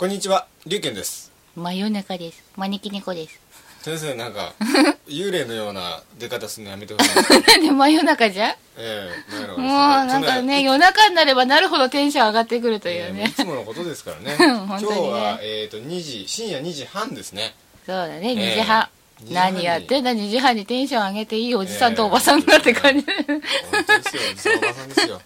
[0.00, 1.30] こんにちは、りゅうけんです。
[1.54, 2.42] 真夜中です。
[2.56, 3.38] 招き猫です。
[3.82, 4.54] 先生、なんか、
[5.06, 7.14] 幽霊のような出方するのやめてほしい。
[7.14, 7.22] な
[7.58, 13.34] んで真夜中じゃええ真夜中ですもう、なんかね、夜中になればなるほどテンション上がってくるというええいね。
[13.36, 14.36] つものことですからね。
[14.38, 17.54] 本今日は、えっ、と、2時、深夜2時半ですね。
[17.84, 18.88] そうだね、え2時半。
[19.22, 23.04] 2時半に何やってんだ、2時半にテンション上げていいおじさんとおばさんだって感じ。
[23.04, 25.20] 本当ですよ、おじさんおばさんですよ。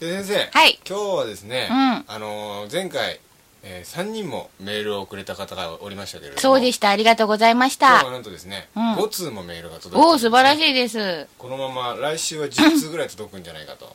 [0.00, 3.20] で、先生、はい今日はですね、うんあのー前回、
[3.70, 8.10] え3人もメールをくれた方がおりましたけれども、そうでした、ありがとうございました今日は。
[8.12, 10.56] なんとですね、うん5通もメールが届いておお、素晴らい。
[10.56, 11.26] しいです。
[11.36, 13.94] このまま来週は10通ぐらい届くんじゃないかと。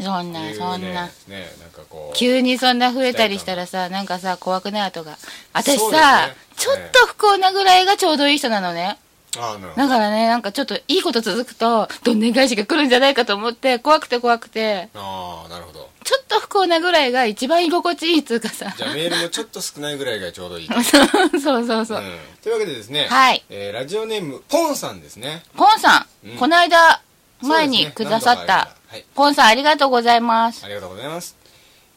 [0.00, 1.06] そんな、ねそんな。
[1.28, 4.82] ねなんかこう急にそんな増えたりしたらさ、なんかさ、怖くない？
[4.82, 5.16] 後が。
[5.52, 8.98] 私さね、ちょっと不幸なぐらいがちょうどいい人なのね。
[9.40, 15.90] だからね、なんかちょっといいこと続くと、どんでん返しが来るんじゃないかと思って、怖くて怖くて、ああなるほど。
[16.04, 18.74] ちょっと不幸なぐらいが一番居心地いいっつうかさ。
[18.76, 21.06] じゃあメールもちょっと少ないぐらいがちょうどいい、 そう
[21.40, 21.86] そうそう。
[21.86, 21.98] そう。
[21.98, 22.18] うん。
[22.42, 23.42] というわけでですね、はい。
[23.48, 25.42] えーラジオネームポンさんですね。
[25.56, 26.36] ポンさん、うん。
[26.36, 27.00] この間、
[27.40, 28.42] 前にくださった。
[28.42, 28.54] りました。
[28.88, 29.04] はい。
[29.14, 30.64] ポンさんありがとうございます。
[30.64, 31.36] ありがとうございます、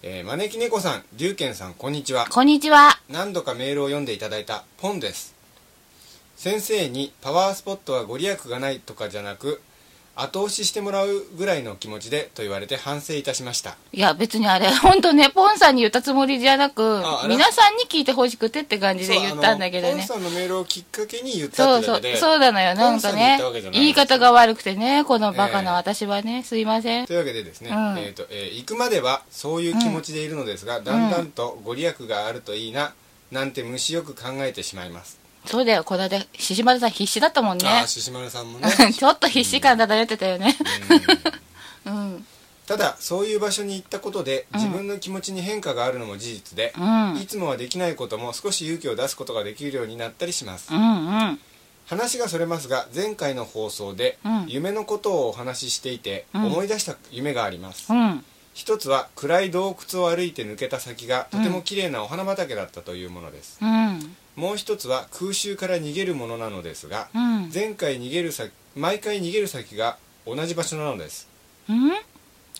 [0.02, 2.28] えー招き猫さん龍賢さんこんにちは。
[2.30, 2.98] こんにちは。
[3.10, 5.37] 何度かメールを読んでいただいたポンです
[6.38, 9.60] 先生にパワースポットはご利益がないとかじゃなく
[10.20, 20.08] 後押ししてもらうぐらいの気持ちでと言われて反省いたしましたいや、別にあれ、ほんとね、ポンさんに言ったつもりじゃなく皆さんに聞いてほしくてって感じで言ったんだけどそうあのポンね。
[20.08, 22.74] さんのメールをきっかけに言ったそうそうってだけで、そうなのよ。
[22.74, 23.40] なんかね
[23.72, 27.14] 言い方が悪くてね、このバカなええ私はね、すいませんと。
[27.14, 32.94] いうわけでですね、うんえーとえー行くまではそういう気持ちでいるのですが、だんだんとご利益があるといいな
[33.32, 37.67] なんて虫よく考えてしまいます、そうだよ、この間、獅子丸さん必死だったもんね。
[37.67, 40.56] あ子丸さんもね ちょっと必死感漂ってたよね。
[41.86, 42.26] うんうん。
[42.66, 47.17] ただそういう場所に行ったことで自分の気持ちに変化があるのも事実で、うん。
[47.22, 51.39] いつもはできないことも少し勇気を出すことができるようになったりします、うんうん。
[51.88, 58.26] 話がそれますが前回の放送でうん夢のことをお話ししていて、うん思い出した夢があります、うん。
[58.54, 64.16] 一つは暗い洞窟を歩いて抜けた先がとても綺麗なお花畑だったというものです、うん。
[64.37, 67.52] もう一つは空襲から逃げるものなのですが、うん。
[67.53, 71.27] 前回逃げる先毎回逃げる先が同じ場所なのです
[71.67, 71.92] うん？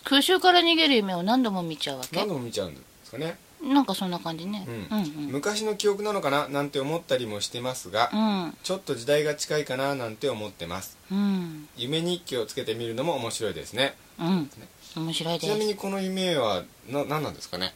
[0.04, 2.16] 空襲から逃げる夢を何度も見ちゃうわけ？
[2.16, 4.64] 何度も見ちゃうんですかね、なんかそんな感じね。
[4.66, 5.32] ううんんうん。
[5.32, 8.16] 昔の記憶なのかななんて思ったりもしてますが、う
[8.48, 8.56] ん。
[8.62, 11.68] ちょっと時代が近いかななんて思ってますうん。
[11.76, 14.50] 夢日記をつけてみるのも面白いですねうん。
[14.96, 15.46] 面白いです。
[15.46, 17.72] ちなみにこの夢はな何なんですかね？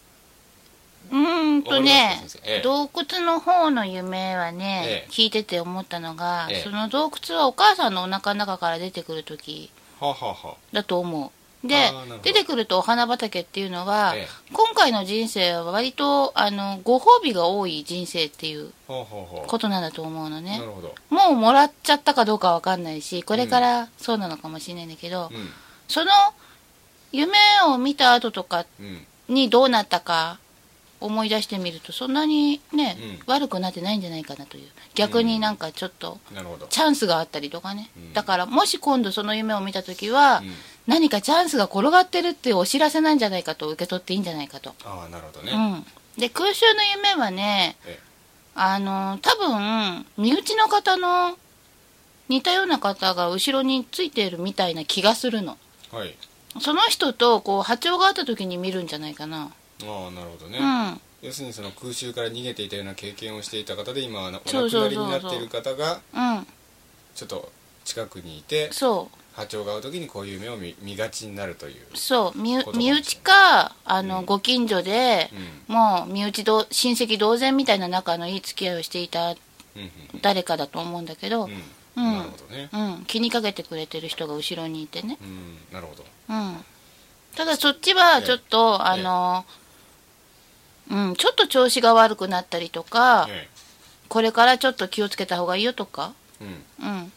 [1.10, 9.70] うーんとねええ、洞窟の方の夢はえねえ、聞いてて思ったのがええ、その洞窟はお母さんのお腹の中から出てくる時
[10.72, 11.30] だと思う。
[11.66, 20.60] であーなるほど、出てくるとお花畑っていうのはええ、今回の人生は割と、あの、ご褒美が多い人生っていうことなんだと思うのね。
[21.08, 25.34] もうもらっちゃったかどうかわかんないし、これからそうなのかもしれないんだけど、う
[25.86, 26.10] その
[27.12, 27.32] 夢
[27.66, 28.64] を見た後とか
[29.28, 30.38] にどうなったか
[31.04, 32.96] 思い出してみるとそんなにね、
[33.26, 33.32] うん。
[33.32, 34.68] 悪くなってないんじゃないかなという。
[34.94, 36.18] 逆になんかちょっと
[36.70, 38.12] チャンスがあったりとかね、うん。
[38.12, 40.52] だからもし今度その夢を見た時は、うん。
[40.86, 43.68] 何かチャンスが転がってるっていうお知らせなんじゃないかと。
[43.68, 47.98] 受け取っていいんじゃないかと、ああなるほどね、うん、で空襲の夢はねえ。
[48.54, 51.38] あの多分身内の方の
[52.28, 55.56] 似たような方が後ろについているみたいな気がするの。
[55.92, 56.16] はい。
[56.60, 59.52] その人とこう波長があった時に見るんじゃないかな、
[59.86, 61.00] ああなるほどね、うん。
[61.22, 66.46] 要するにその空襲から逃げていたような経験をしていた方で今はお亡くなりになっている方がうん。
[67.14, 67.52] ちょっと
[67.84, 69.18] 近くにいてそう。
[69.34, 72.38] 波長が合う時にこういう夢を見見がちになるという、そう。
[72.38, 74.24] 身ことかもしれない身内かあの、うん。
[74.26, 75.30] ご近所で
[75.68, 75.74] う、ん。
[75.74, 79.36] もう身内ど親戚同然みたいな仲のいい付き合いをしていたうん
[80.20, 81.50] 誰かだと思うんだけど、うん。
[81.50, 81.54] う
[81.96, 82.04] うん。
[82.04, 82.68] んなるほどね。
[82.72, 85.58] うん、気にかけてくれてる人が後ろにいてね、うん。
[85.72, 86.04] なるほど。
[86.28, 86.64] うん、
[87.34, 88.88] ただそっちはちょっと、ええ。
[88.90, 89.44] あの、
[90.92, 93.48] うん、ちょっと調子が悪くなったりとか、え
[94.08, 96.44] これからちょっと気をつけた方がいいよとか、え
[96.82, 96.88] うん。
[96.88, 97.12] うん、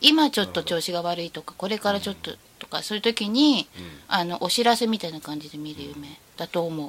[0.00, 3.84] 今ちょっと調子が悪いとかこれからちょっととかそういう時にうん。
[4.08, 6.86] あのお知らせみたいな感じで見る夢だと思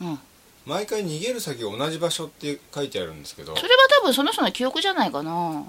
[0.00, 0.18] う、うん、
[0.66, 3.56] 毎回逃げる先が同じ場所って書いてあるんですけど。
[3.56, 5.64] それは多分その人の記憶じゃないかな。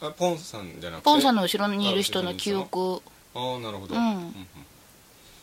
[0.00, 1.04] あポンさんじゃなくて？
[1.04, 3.02] ポンさんの後ろにいる人の記憶。
[3.34, 4.32] ああなるほど、うんうん。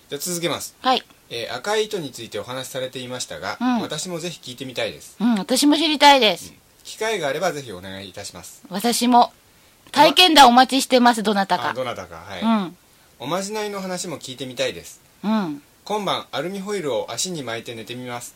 [0.10, 3.82] じゃあ続けます、はい、えー赤い糸についてお話しされていましたが、うん。
[3.82, 5.16] 私もぜひ聞いてみたいです。
[5.20, 6.54] うん、私も知りたいです。
[6.84, 8.64] 機会があればぜひお願いいたします。
[8.70, 9.32] 私も。
[9.92, 11.72] 体験談お待ちしてますどなたか。
[11.72, 12.18] あどなたか。
[12.18, 12.78] はい、うん。
[13.20, 15.02] おまじないの話も聞いてみたいです。
[15.24, 15.62] うん。
[15.86, 18.36] 今晩アルミホイルを足に巻いて寝てみます。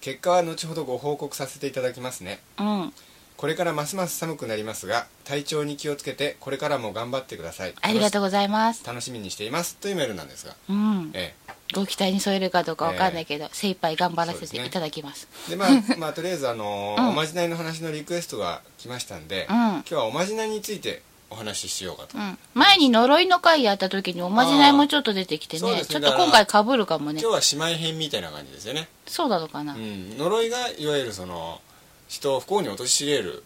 [0.00, 2.40] 結果は後ほどご報告させていただきますね。
[2.58, 2.92] うん
[3.36, 7.74] これからますます寒くなりますが体調に気をつけてこれからも頑張ってください。
[7.80, 8.84] ありがとうございます。
[8.86, 9.76] 楽しみにしています。
[9.76, 11.10] というメールなんですが、うん。
[11.12, 11.34] え
[11.74, 15.28] ご期待に添えるかどうかわかんないけど、精一杯頑張らせていただきます。
[15.48, 15.68] えでまあ
[15.98, 17.08] まあとりあえずあのーうん。
[17.10, 19.56] おまじないの話のリクエストが来ましたんで、うん。
[19.56, 25.84] 今日はおまじないについてお話ししようかと、うん、前に呪いの回やった時におまじないもちょっと出てきてねね。
[25.84, 27.20] ちょっと今回かぶるかもね。
[27.20, 31.60] 今日は姉妹編みたいな感じですよね、そうなのかな、ううんん、呪いがいわゆるその
[32.08, 33.42] 人を不幸に陥れる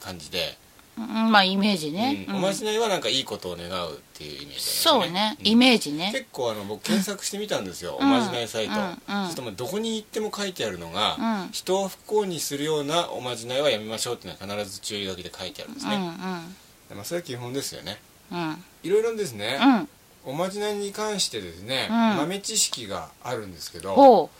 [0.00, 0.56] 感じで、
[0.96, 2.34] まあイメージね、うん。
[2.36, 2.38] うん。
[2.38, 6.10] おまじないはなんかいいことを願うっていうイメージですそうね、イーメージね。
[6.12, 8.06] 結構あの僕検索してみたんですよ、うん。
[8.06, 8.96] おまじないサイト、うんうん。
[8.96, 11.50] そうするともうどこに行っても書いてあるのが、うん。
[11.50, 16.10] 人を不幸にするようなおまじないはやめましょうっていうのは必ず注意書きで書いてあるんですね、うんうん。
[16.10, 18.00] まあ、それは基本ですよね。
[18.30, 18.64] うん。
[18.84, 20.32] いろいろですね、うん。
[20.32, 21.96] おまじないに関してですね、うん。
[22.18, 24.30] 豆知識があるんですけどほ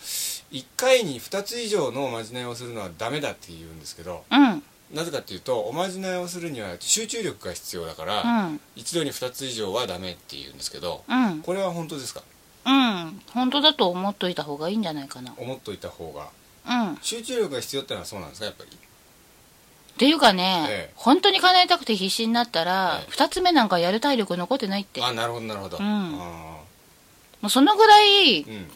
[0.55, 4.63] 1回に2つ以上のおまじないをするのはダメだって言うんですけどううん。
[4.93, 8.61] なぜかっていうとおまじないをするには集中力が必要だから、うん。
[8.77, 11.43] 一度に2つ以上はダメって言うんですけどうん。
[11.43, 12.23] これは本当ですか？
[12.67, 13.21] うん。
[13.33, 15.35] 本当だと思っといた方がいいんじゃないかな。
[15.37, 16.29] 思っといた方が。
[16.67, 16.95] うん。
[16.95, 18.47] っ集中力が必要ってのはそうなんですか？
[18.47, 18.79] やっぱり。
[19.99, 20.93] ていうかね、ええ。
[20.97, 23.11] 本当に叶えたくて必死になったら、ええ。
[23.11, 25.01] 二つ目なんかやる体力残ってないって。
[25.01, 25.85] もあなるほどなるほど、うん。
[25.85, 26.57] あ
[27.43, 28.67] うそのぐらいーうん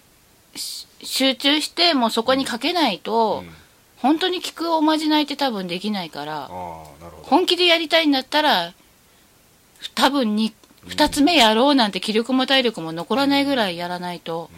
[1.02, 3.50] 集中してもうそこにかけないと、うん。
[3.98, 6.48] 本当に効くおまじないって多分できないから
[7.22, 8.72] 本気でやりたいんだったら
[9.94, 10.54] 多分に
[10.86, 14.50] 2つ目やろうなんて気力も体力も残らないぐらいやらないと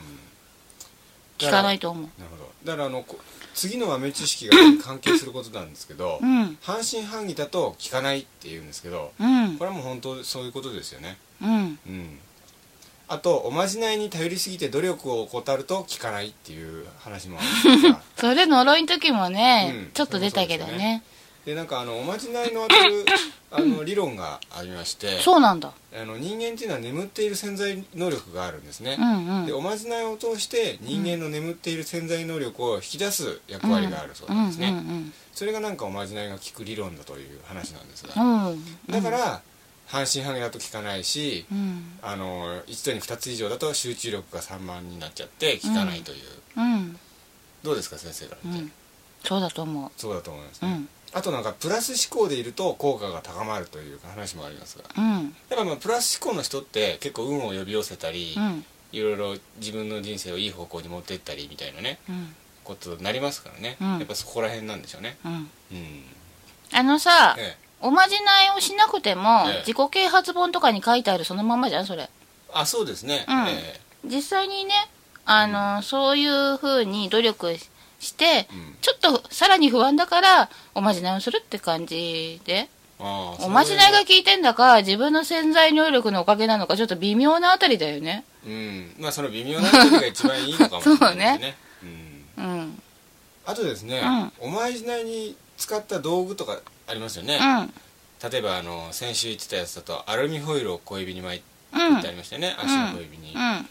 [1.40, 2.02] 効かないと思う。
[2.18, 2.50] なるほど。
[2.64, 3.18] だからあのこ
[3.54, 4.52] 次の豆知識が
[4.84, 6.58] 関係することなんですけど、うん。
[6.60, 9.56] 半信半疑だと効かないっていうんですけどうん。
[9.56, 11.16] これはもう本当そういうことですよね。
[11.42, 11.50] うん。
[11.50, 12.18] うん
[13.12, 21.02] あとおまじないに頼りすぎて努力を怠ると効かないっていう話もあるんですがそれ呪いの時もね、うんちょっと出たけどそうですよね。
[21.44, 23.04] でなんかあのおまじないの当たる
[23.50, 25.72] あの理論がありまして そうなんだ。
[25.92, 28.96] あの人間っていうのは眠っている潜在能力があるんですね。
[28.96, 29.46] う、んうん。
[29.46, 38.64] でおまじないを通して人間の眠っている潜在能力を引き出す役割があるそうなんですね、うんそれがなんかおまじないが効く理論だという話なんですが、うんうん。
[38.90, 39.40] だから
[39.90, 41.98] 半信半疑だと効かないし、うん。
[42.00, 46.18] あの一度に2つ以上だと集中力が散漫になっちゃって効かないという、
[46.56, 46.98] うん。
[47.64, 48.72] どうですか先生から見て、うん。
[49.24, 50.88] そうだと思そうだと思いますね、うん。
[51.12, 54.84] あとなんかプラス思考でいると効果が高まるという話もありますが。
[54.96, 55.34] ううん。
[55.48, 58.64] だからまあプラス思考の人って結構運を呼び寄せたり、うん。
[58.92, 62.34] いろいろ自分の人生をいい方向に持っていったりみたいなねうん。
[62.62, 63.98] ことになりますからね、うん。
[63.98, 65.16] やっぱそこら辺なんでしょうね。
[65.24, 65.32] うん。
[65.32, 65.48] うん。
[66.72, 69.58] あのさ、ええおまじないをしなくても、ええ。
[69.66, 72.08] 自己啓発本とかに書いてあるそのままじゃんそれ。
[72.52, 73.48] あそうですね、うん。
[73.48, 74.72] え実際にね
[75.24, 77.56] あの、そういう風に努力
[77.98, 78.76] してえうん。
[78.80, 82.68] ちょっとさらに不安だからおまじないをするって感じで。
[83.02, 88.24] ああおまじないが効いてんだか自分の潜在能力のおかげなのかちょっと微妙なあたりだよね。
[88.46, 88.94] うん。
[88.98, 91.56] まあその微妙な時が一番いいのかもしれないですね。
[92.36, 92.82] うん、うん。
[93.46, 94.02] あとですね、
[94.38, 98.30] おまじないに使った道具とかありますよね、うん。
[98.30, 101.96] 例えばあの先週言ってたやつだとアルミホイルを小指に巻いてうん。
[101.96, 103.68] ありましたよね、足の小指に、あうん。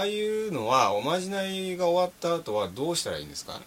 [0.00, 3.60] あいうのはおまじないが終わった後はどうしたらいいんですか？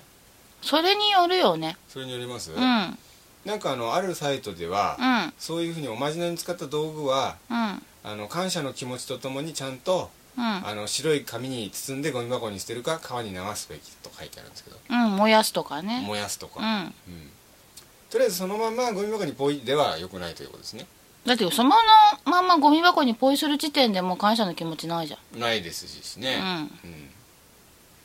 [0.61, 1.77] それによるよね。
[1.87, 2.61] それによります、うん。
[2.61, 2.97] うん
[3.45, 5.33] なんかあのあるサイトでは、うん。
[5.39, 7.57] そういうふうにおまじないに使った道具はうん。
[8.03, 10.43] あの感謝の気持ちとともにちゃんとうん。
[10.43, 14.77] あの白い紙に包んでゴミ箱に捨てるか川に流すべきと書いてあるんですけど。
[14.89, 16.03] うん燃やすとかね。
[16.05, 16.65] 燃やすとか、うん。
[16.67, 17.31] うん
[18.09, 20.87] とりあえずそのままゴミ箱にポイでは良くないということですね。
[21.25, 21.69] だってその
[22.25, 25.39] まんまゴミ箱にポイする時点でもう感謝の気持ちないじゃん。
[25.39, 26.39] ないですしね。
[26.41, 26.47] うん。
[26.47, 27.09] うん。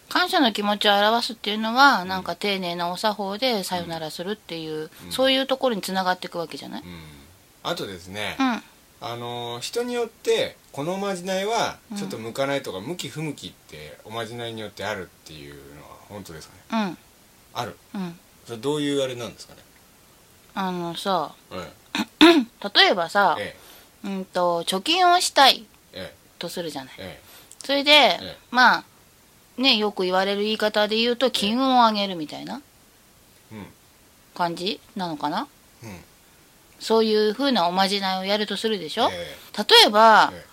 [0.09, 5.13] 感謝の気持ちを表すっていうのは、なんか丁寧なお作法でさよならするっていう、うん。
[5.13, 6.89] そういうところにつながっていくわけじゃない、うん。
[7.63, 8.63] あとですね、うん。
[9.01, 11.97] あのー人によってこのおまじないはうん。
[11.97, 16.87] ちょっと向かないとか、向き不向きっておまじないによってあるっていうのは本当ですかね？
[16.89, 16.99] うん。
[17.55, 17.77] ある。
[17.95, 18.19] うん。
[18.45, 19.64] それどういうあれなんですかね？
[20.55, 21.73] あのさえ
[22.77, 23.57] 例えばさえ、
[24.05, 24.09] え。
[24.09, 26.15] うんと貯金をしたいええ。
[26.39, 26.95] とするじゃない。
[26.99, 27.21] え
[27.63, 28.85] それで、えまあ
[29.57, 32.61] ねよく言われる言い方で言うと金運を上げるみたいな
[34.35, 35.49] 感じなのかな？
[35.83, 36.01] うん。
[36.81, 40.45] そういう風なおまじないをやるとするでしょ、え例えば、え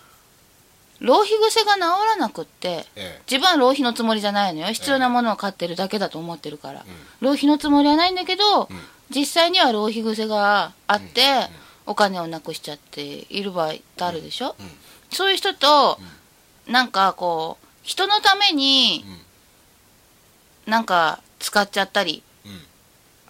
[1.00, 3.22] 浪費癖が治らなくってええ。
[3.30, 4.68] 自分は浪費のつもりじゃないのよ。
[4.72, 8.80] 必要なものを買ってるだけだと思ってるから、え浪費のつもりはないんだけど、うん
[9.14, 11.22] 実際には浪費癖があって、
[11.86, 14.72] お金をなくしちゃっている場合ってあるでしょ、うん。
[15.12, 16.00] そういう人と、
[16.68, 19.04] なんかこう人のために
[20.66, 20.72] うん。
[20.72, 22.56] なんか使っちゃったりうん。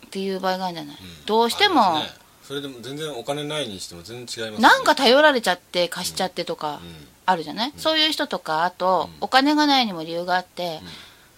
[0.05, 1.25] っていう場合があるんじゃない、うん。
[1.25, 2.03] どうしても、
[2.43, 4.67] それでも全然お金ないにしても全然違いますね。
[4.67, 7.07] なんか頼られちゃって貸しちゃってとかうん。
[7.25, 9.25] あるじゃない、そういう人とかあと、うん。
[9.25, 10.81] お金がないにも理由があって、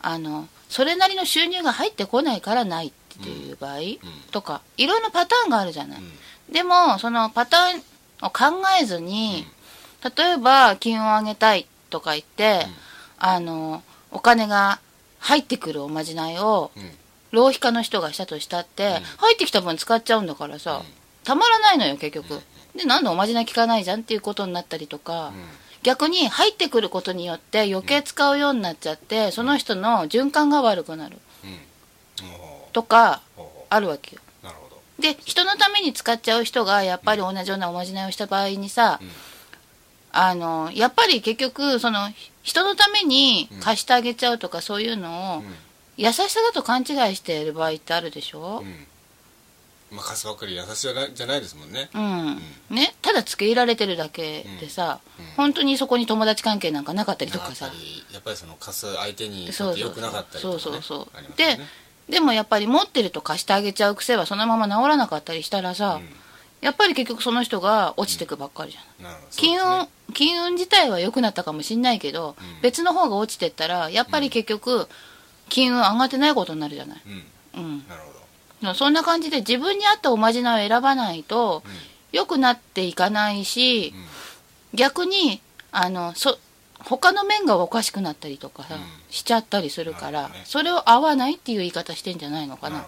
[0.02, 2.88] あのそれなりの収入が入ってこないからない。
[2.88, 2.92] っ
[3.64, 3.80] 場合、
[4.32, 6.02] とかいろんなパターンがあるじゃない、
[6.52, 7.82] でもそのパターン
[8.22, 9.46] を考えずに、
[10.18, 12.66] 例えば金運を上げたいとか言って、
[13.18, 14.80] あのお金が
[15.20, 16.72] 入ってくるおまじないを
[17.32, 20.86] 浪費家の人がしたとしたって、入ってきた分使っちゃうんだからさ、うん。
[21.24, 22.42] たまらないのよ結局、
[22.76, 25.32] でなんでおまじない効かないじゃんっていうことになったりとか、
[25.82, 31.18] 逆に入ってくることによって余計使うようになっちゃって、その人の循環が悪くなる。
[32.74, 33.22] とか
[33.74, 34.22] あるわけよ。
[34.44, 34.82] うなるほど。
[35.00, 39.10] で人のために使っちゃう人がやっぱり同じようなおまじないをした場合にさ、うん。
[40.12, 42.10] あのやっぱり結局その
[42.44, 45.46] 人のために貸してあげちゃうとかそういうのを、うん。
[45.96, 48.64] 優しさだと勘違いしている場合ってあるでしょ？
[48.64, 48.88] うん。
[49.96, 51.90] まあ貸すばっかり優しいじゃないですもんね。
[51.94, 52.96] うん、ね？
[53.04, 55.26] ただ付け入られてるだけでさ、うん。
[55.38, 57.72] 本当にそこに友達関係なんかなかったりとかさ。
[58.12, 59.74] やっぱりその貸す相手にとそうそう。
[59.74, 60.60] って良くなかったりとかね。
[60.60, 61.08] そうそうそう。
[61.16, 61.66] ありますでよね
[62.10, 66.02] でもやっぱり持ってると貸してあげちゃう癖はそのまま治らなかったりしたらさ、
[66.62, 69.04] やっぱり結局その人が落ちてくばっかりじゃん、うん。
[69.04, 69.28] なるほど。
[69.36, 72.62] 金運、金運自体は良くなったかもしんないけど、うん。
[72.62, 74.88] 別の方が落ちてったらやっぱり結局
[75.50, 77.02] 金運上がってないことになるじゃない、
[77.56, 77.62] うん。
[77.62, 78.02] うん、なる
[78.62, 78.74] ほど。
[78.74, 81.72] そんな感じで自分に合ったおまじないを選ばないとうん。
[82.14, 83.94] 良くなっていかないし、
[84.74, 85.42] 逆に
[85.72, 86.38] あのそ
[86.86, 88.82] 他の面がおかしくなったりとかさ、うん。
[89.10, 90.42] しちゃったりするから、ね。
[90.46, 92.78] それを合わないっていう言い方してんじゃないのかな。
[92.78, 92.88] なね。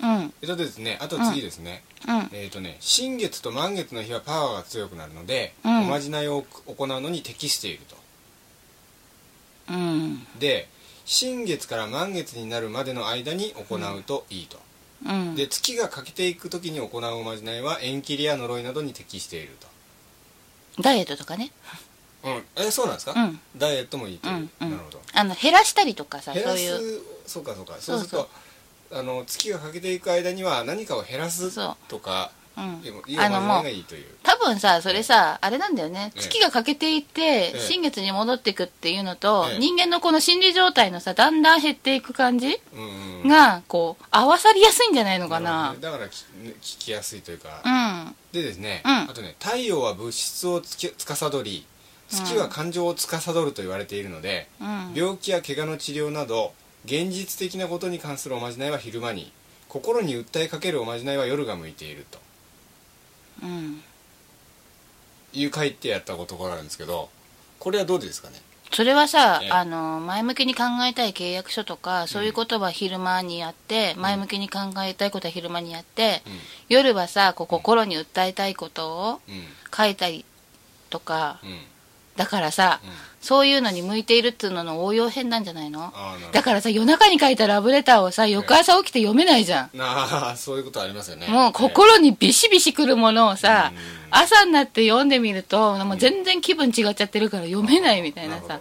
[0.00, 0.34] うん。
[0.42, 1.84] えっとですねあと次ですね。
[2.08, 2.30] うん。
[2.32, 5.80] えっとね新月と満月の日はパワーが強くなるのでうん。
[5.82, 7.96] おまじないを行うのに適していると。
[9.70, 10.26] うん。
[10.38, 10.68] で
[11.04, 14.58] 新月から満月になるまでの間に行うといいと。
[15.06, 15.34] うん。
[15.34, 19.50] で月が欠けていく時に行うおまじないは縁切りや呪いなどに適している
[20.80, 21.52] ダイエットとかね
[22.56, 23.12] えそうなんですか？
[23.12, 23.40] うん。
[23.56, 24.48] ダイエットもいいという。
[24.60, 25.00] なるほど。
[25.12, 27.00] あの減らしたりとかさ減らそういう。
[27.26, 27.32] す？
[27.34, 27.74] そうかそうか。
[27.78, 28.28] そそううすると
[28.92, 31.50] あの月が欠けていく間には何かを減らす
[31.88, 32.60] とかう。
[32.60, 36.12] んでもいいおまじないがいいという多分さそれさあれなんだよね。
[36.14, 36.20] ええ。
[36.20, 37.58] 月が欠けていってええ。
[37.58, 39.58] 新月に戻っていくっていうのとええ。
[39.58, 42.60] 人間のこの心理状態のさだんだん減っていく感じ
[43.26, 45.74] がこう合わさりやすいんじゃないのかな。
[45.80, 46.14] だから聞
[46.60, 47.62] きやすいというか。
[47.64, 48.16] うん。
[48.32, 48.92] でですね、うん。
[48.92, 51.66] あとね太陽は物質をつき司り
[52.08, 54.92] 月は感情を司ると言われているので、うん。
[54.94, 56.52] 病気や怪我の治療など
[56.84, 59.32] 現実的なことに関するおまじないは昼間に
[59.68, 62.18] 心に訴えかけるおまじないは夜が向いていると。
[63.42, 63.82] うん。
[65.32, 67.08] いう書いてやったことがあるんですけど
[67.58, 68.40] これはどうですかね？
[68.70, 69.50] それはさ、ええ。
[69.50, 76.32] あの前向きに考えたい契約書とかそういうことは昼間にやって、前向きに考えたいことは昼間にやって、うん。
[76.68, 79.44] 夜はさこう心に訴えたいことをうん。
[79.76, 80.24] 書いたり
[80.90, 81.58] とかうん
[82.16, 82.90] だからさ、うん。
[83.20, 85.94] そういうのに向いているっていうのの応用編なんじゃないの？
[86.32, 91.26] だからさ夜中に書いたラブレターをさ翌朝起きて読めないじゃん、ああそういうことありますよね。
[91.28, 93.78] もう心にビシビシくるものをさ、うん。
[94.10, 98.60] 朝になって読んでみるともう全然気分違っちゃってるから読めないみたいなさ。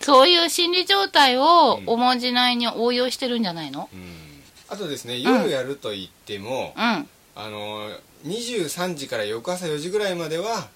[0.00, 1.84] そういう心理状態をうん。
[1.86, 3.90] おまじないに応用してるんじゃないの？
[3.92, 4.02] うん。
[4.70, 6.82] あとですね夜やると言っても、うん。
[7.36, 7.90] あの
[8.24, 10.68] 23時から翌朝4時ぐらいまでは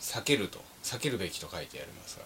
[0.00, 2.18] 避けると避けるべきと書いてあります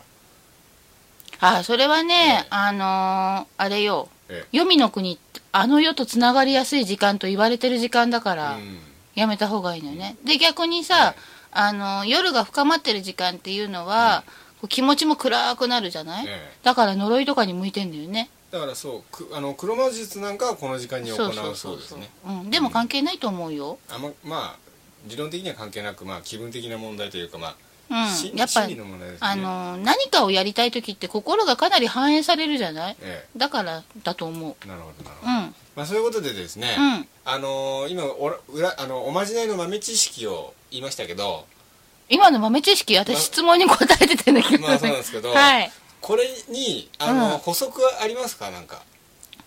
[1.40, 1.58] が。
[1.58, 2.46] あそれはね、ええ。
[2.50, 4.08] あのーあれよ。
[4.28, 8.78] え黄泉の国ってあの世とつながりやすい時間と言われてる時間だから、うん。
[9.14, 10.16] やめた方がいいのよね。
[10.24, 14.22] で逆にさ、ええあの夜が深まってる時間っていうのは、
[14.60, 16.52] こう気持ちも暗くなるじゃない、ええ。
[16.62, 18.28] だから呪いとかに向いてんだよね。
[18.50, 21.54] だからそうくあの黒魔術なんかはこの時間に行う。
[21.56, 22.10] そうですね。
[22.26, 24.56] うん、でも関係ないと思うよ、あままあ
[25.06, 27.56] 理論的には関係なく、まあ、気分的な問題というか、まあし
[27.90, 28.76] うん、やっぱね。
[29.20, 32.96] あの何かをやりたい時って心がかなり反映されるじゃない？
[33.00, 34.54] えだからだと思う。
[34.64, 35.54] えなるほどなるほど、うん。
[35.74, 37.08] まあ、そういうことでですね、うん。
[37.24, 41.46] あのー今おら裏あのおまじないの豆知識を言いましたけど
[42.10, 45.72] 今の豆知識私ま質問に答えてたんだけど、まあそうなんですけどはい。
[46.00, 47.38] これにあの、うん。
[47.38, 48.50] 補足はありますか？
[48.50, 48.82] なんか。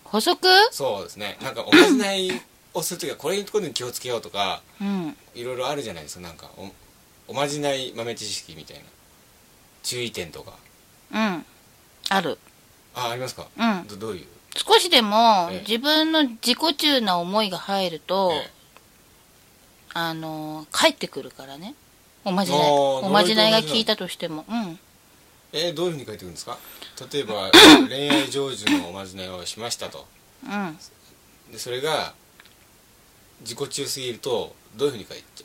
[0.04, 0.48] 補足？
[0.72, 1.38] そうですね。
[1.42, 2.42] なんかおまじない
[2.74, 5.16] をするときはこれにこれに気をつけようとかうん。
[5.34, 6.22] いろいろあるじゃないですか。
[6.22, 6.50] なんか
[7.32, 8.82] おおまじない豆知識みたいな。
[9.82, 10.52] 注意点とか。
[11.12, 11.44] うん。
[12.10, 12.38] ある。
[12.94, 13.86] あありますか、うん。
[13.88, 14.26] どどういう？
[14.54, 15.60] 少しでもええ。
[15.66, 18.50] 自分の自己中な思いが入ると、え
[19.94, 21.74] あの帰ってくるからね。
[22.24, 22.60] おまじない。
[22.60, 24.44] あーおまじないが効いたとしても。
[24.48, 24.78] うん
[25.54, 26.58] えーどういうふうに書いていくんですか？
[27.12, 27.50] 例えば
[27.88, 30.06] 恋愛成就のおまじないをしましたと。
[30.44, 30.78] うん。
[31.50, 32.14] でそれが
[33.40, 35.41] 自己中すぎるとどういうふうに書いて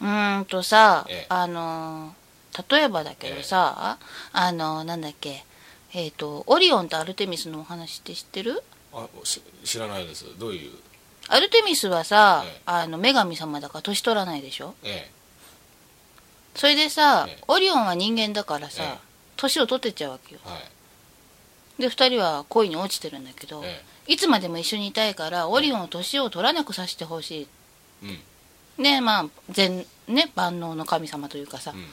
[0.00, 1.26] うーんとさ、ええ。
[1.28, 2.14] あの
[2.70, 3.98] 例えばだけどさ、
[4.32, 5.44] あのなんだっけ
[5.92, 8.62] えっ、とオリオンとアルテミスのお話って知ってる？
[8.92, 10.24] あし知らないです。
[10.38, 10.72] どういう？
[11.28, 12.60] アルテミスはさ、ええ。
[12.66, 14.74] あの女神様だから年取らないでしょ？
[14.84, 15.10] え
[16.54, 17.44] それでさ、ええ。
[17.48, 18.98] オリオンは人間だからさ、ええ。
[19.36, 20.40] 年を取ってっちゃうわけよ。
[20.46, 20.62] えはい。
[21.82, 27.48] で2人は恋に落ちてるんだけど、えいつまでも一緒にいたいからオリオンを年を取らなくさせてほしい。
[28.04, 28.18] えうん
[28.78, 31.86] ねまあ全ね万能の神様というかさ、うん。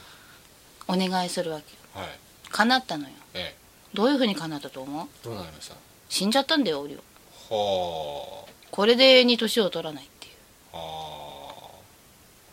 [0.87, 2.05] お願いするわけよ。
[2.05, 2.19] はい。
[2.49, 3.09] 叶ったのよ。
[3.33, 3.55] ええ。
[3.93, 5.07] どういうふうに叶ったと思う？
[5.23, 5.75] どうなりました？
[6.09, 6.97] 死んじゃったんだよオリオ。
[6.97, 10.33] ンはこれでに年を取らないっていう。
[10.73, 10.77] あ。
[10.77, 11.71] は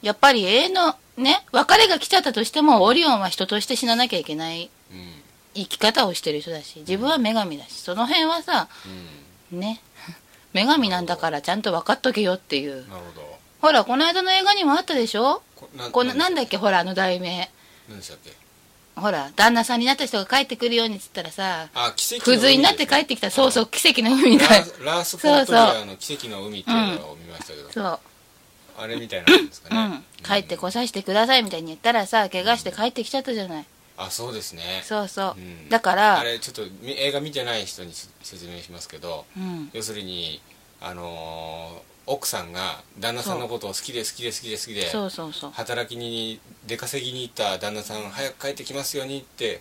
[0.02, 5.12] やっぱり永遠のね別れが来ちゃったとしてもオリオンは人として死ななきゃいけないあうん。
[5.54, 8.68] 生き方をしてる人だし自分は女神だしその辺はさ
[9.52, 9.60] うん。
[9.60, 9.80] ね
[10.54, 13.29] 女神なんだからちゃんと分かっとけよっていうなるほど
[13.60, 15.42] ほらこの間の映画にもあったでしょ？
[15.92, 16.52] このなんだっけ？
[16.52, 17.50] けほらあの題名。
[17.88, 18.32] 何でしたっけ？
[18.96, 24.46] ほら旦那さんになった人が帰ってくるようにっつったらさあ奇跡不随になって帰ってきたそうそう奇跡の海だ。
[24.84, 27.98] ラース・フォントリアーの奇跡の海っていうのを見ましたけど、そう
[28.78, 30.24] あれみたいなんですかね、うん。
[30.24, 33.66] 帰ってこさせてくださいみたいに言ったらさ怪我して帰ってきちゃったじゃない。
[33.96, 34.62] あそうですね。
[34.84, 35.68] そうそう、うん。
[35.68, 39.70] だからあれちょっとみ映画見てない人にし説明しますけどうん。
[39.72, 40.40] 要するに
[40.80, 45.10] あのー奥さんが旦那さんのことを好きで好きで好きで好きでそう。
[45.10, 49.60] そうそう働きに出稼ぎに行った旦那さん早く帰ってきますようにって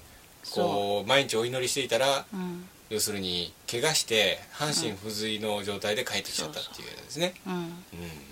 [0.51, 2.67] こう毎日お祈りしていたらうん。
[2.89, 7.36] 要するに怪我して半身不随の状態で帰ってきちゃったっていうですね。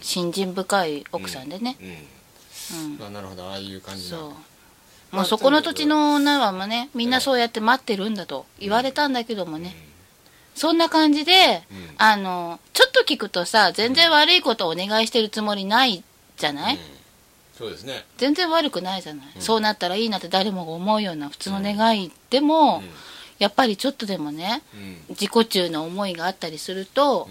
[0.01, 1.77] 信心深い奥さんでね。
[2.99, 3.13] うん。
[3.13, 3.45] なるほど。
[3.49, 4.19] ああいう感じそう。
[4.19, 4.37] の
[5.11, 9.75] もうそこの土地の女はねみんなそうやって待ってるんだと言われたんだけどもね、
[10.57, 11.77] そんな感じで、うん。
[11.77, 16.03] うんあのちょっと聞くとさ全然悪いことをお願いしてるつもりない
[16.37, 16.81] じゃない、うん。
[17.57, 18.05] そうですね。
[18.17, 19.41] 全然悪くないじゃない、うん。
[19.41, 22.83] そうなったらいいなって誰もが思うような普通の願いでも、
[23.39, 24.97] やっぱりちょっとでもねうん。
[25.09, 27.27] 自己中の思いがあったりすると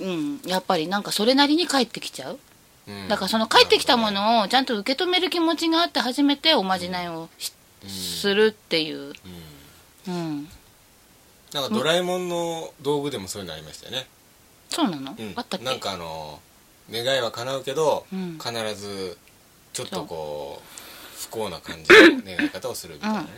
[0.00, 0.08] う、ん。
[0.08, 2.38] うんやっぱりなんかそれなりに返ってきちゃう？
[2.88, 3.08] うん。
[3.08, 7.28] だからその帰ってきたものをちゃんと受け止める気持ちがあって初めておまじないを
[7.86, 9.12] するっていう、
[10.08, 10.14] うん。
[10.14, 10.48] うん、
[11.52, 14.06] なんかドラえもんの道具でもそういうのありましたよね、
[14.68, 15.32] そうなの、うん。
[15.36, 15.64] あったっけ？
[15.64, 16.40] なんかあの
[16.90, 18.38] 願いは叶うけど、うん。
[18.38, 19.16] 必ず
[19.72, 23.28] ちょっとこう不幸な感じの願い方をするみたいなね、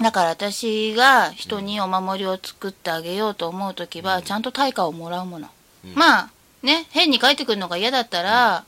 [0.00, 5.48] だから私が人にお守りを作ってあげようと思う時はちゃんと対価をもらうもの、
[5.84, 5.94] うん。
[5.94, 6.30] まあ
[6.62, 8.64] ね変に帰ってくるのが嫌だったら、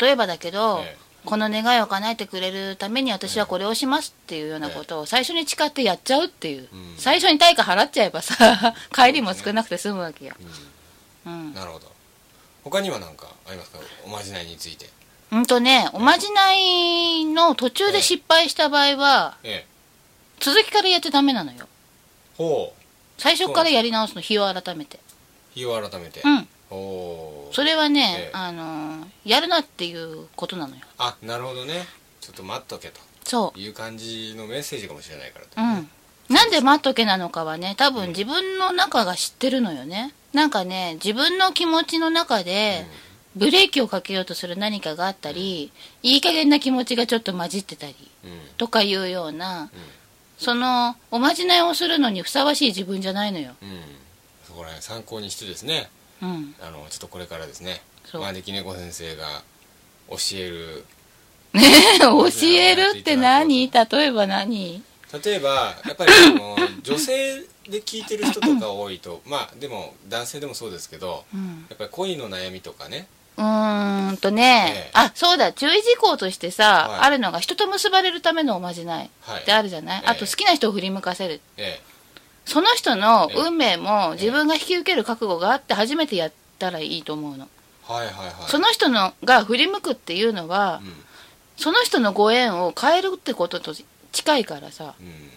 [0.00, 6.94] 例えばだけど、ええこの願いを叶えてくれるために私はこれをしますっていうようなことを最初に誓ってやっちゃうっていう、うん。
[6.96, 10.34] 最初に対価払っちゃえばさ帰りも少なくて済むわけよ、
[11.26, 11.32] うん。
[11.32, 11.54] うん。
[11.54, 11.92] なるほど。
[12.64, 13.78] 他には何かありますか？
[14.04, 14.88] おまじないについて。
[15.30, 19.66] うんとねおまじないの途中で失敗した場合はええ。
[20.40, 21.68] 続きからやっちゃダメなのよ。
[22.36, 22.82] ほう。
[23.18, 24.98] 最初からやり直すの日を改めて。
[25.54, 26.48] 日を改めて、うん。
[26.68, 28.30] ほうそれはね、ええ。
[28.32, 30.82] あのやるなっていうことなのよ。
[30.98, 31.84] あなるほどね。
[32.20, 33.00] ちょっと待っとけと。
[33.24, 36.34] そいう感じのメッセージかもしれないからとううん。
[36.34, 40.14] なんで待っとけなのかはね多分自分の中が知ってるのよね。
[40.32, 42.86] なんかね自分の気持ちの中で
[43.36, 48.30] ブレーキをかけようとする何かがあったりいい加減な気持ちがちょっと混じってたりうん。
[48.30, 49.70] うんとかいうような
[50.38, 53.52] そのおまじないをするのにふさわしい自分じゃないのよ。
[53.60, 53.80] うん。
[54.44, 55.90] そこら辺参考にしてですね
[56.22, 56.54] うん。
[56.60, 57.82] あのちょっとこれからですね。
[58.10, 59.42] 招き猫先生が
[60.08, 60.84] 教える。
[62.00, 63.70] 教えるって何？
[63.70, 64.82] 例えば何？
[65.24, 71.66] 例えばやっぱりあの 女性で聞いてる人とか多いとまあでも男性でもそうですけどうん。
[71.68, 73.06] やっぱり恋の悩みとかね。
[73.36, 74.90] うーんとね、ええ。
[74.92, 75.52] あそうだ。
[75.52, 77.00] 注意事項としてさ、はい。
[77.00, 79.42] あるのが人と結ばれるためのおまじないはい。
[79.42, 80.08] ってあるじゃない、ええ。
[80.10, 81.40] あと好きな人を振り向かせる。
[81.56, 81.80] え
[82.44, 83.40] その人のええ。
[83.48, 87.48] 運命も自分が引き受ける覚悟があって初めてやったらいいと思うの、
[87.88, 88.34] えはいはいはい。
[88.48, 90.92] その人のが振り向くっていうのは、うん。
[91.56, 93.74] その人のご縁を変えるってことと
[94.10, 94.94] 近いからさ。
[95.00, 95.30] うん。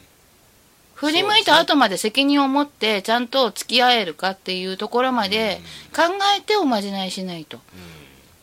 [0.96, 5.60] 振り向いた後まで責任を持ってちゃんと付き合えるかっていうところまで
[5.94, 6.04] 考
[6.38, 7.58] えておまじないしないと。
[7.58, 7.64] うん。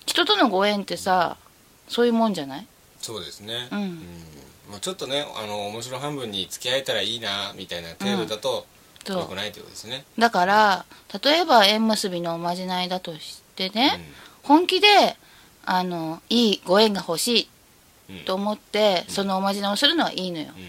[0.05, 1.39] 人とのご縁ってさ
[1.89, 2.67] そういうもんじゃない？
[3.01, 3.69] そうですね。
[3.73, 4.03] うん
[4.73, 8.67] もうちょっとねあの面白半分に付き合えたらいいなみたいな程度だと
[9.05, 9.19] そう。
[9.19, 10.05] 良くないってことですね。
[10.19, 10.85] だから
[11.23, 14.01] 例えば縁結びのおまじないだとしてね、
[14.43, 14.89] 本気で
[15.65, 17.49] あのいいご縁が欲し
[18.09, 20.69] いと思って、そのおまじないをするのはいいのよ、うん。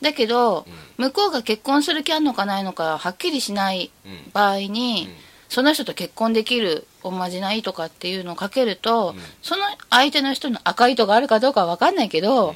[0.00, 4.30] だけど、向こうが結婚する気あんのかないのかはっきりしないうん。
[4.32, 5.08] 場合に、
[5.48, 9.22] その人と結婚できるおまじないとかっていうのをかけると、うん。
[9.42, 12.54] その相手の人の赤い糸があるかどうかは分かんないけど、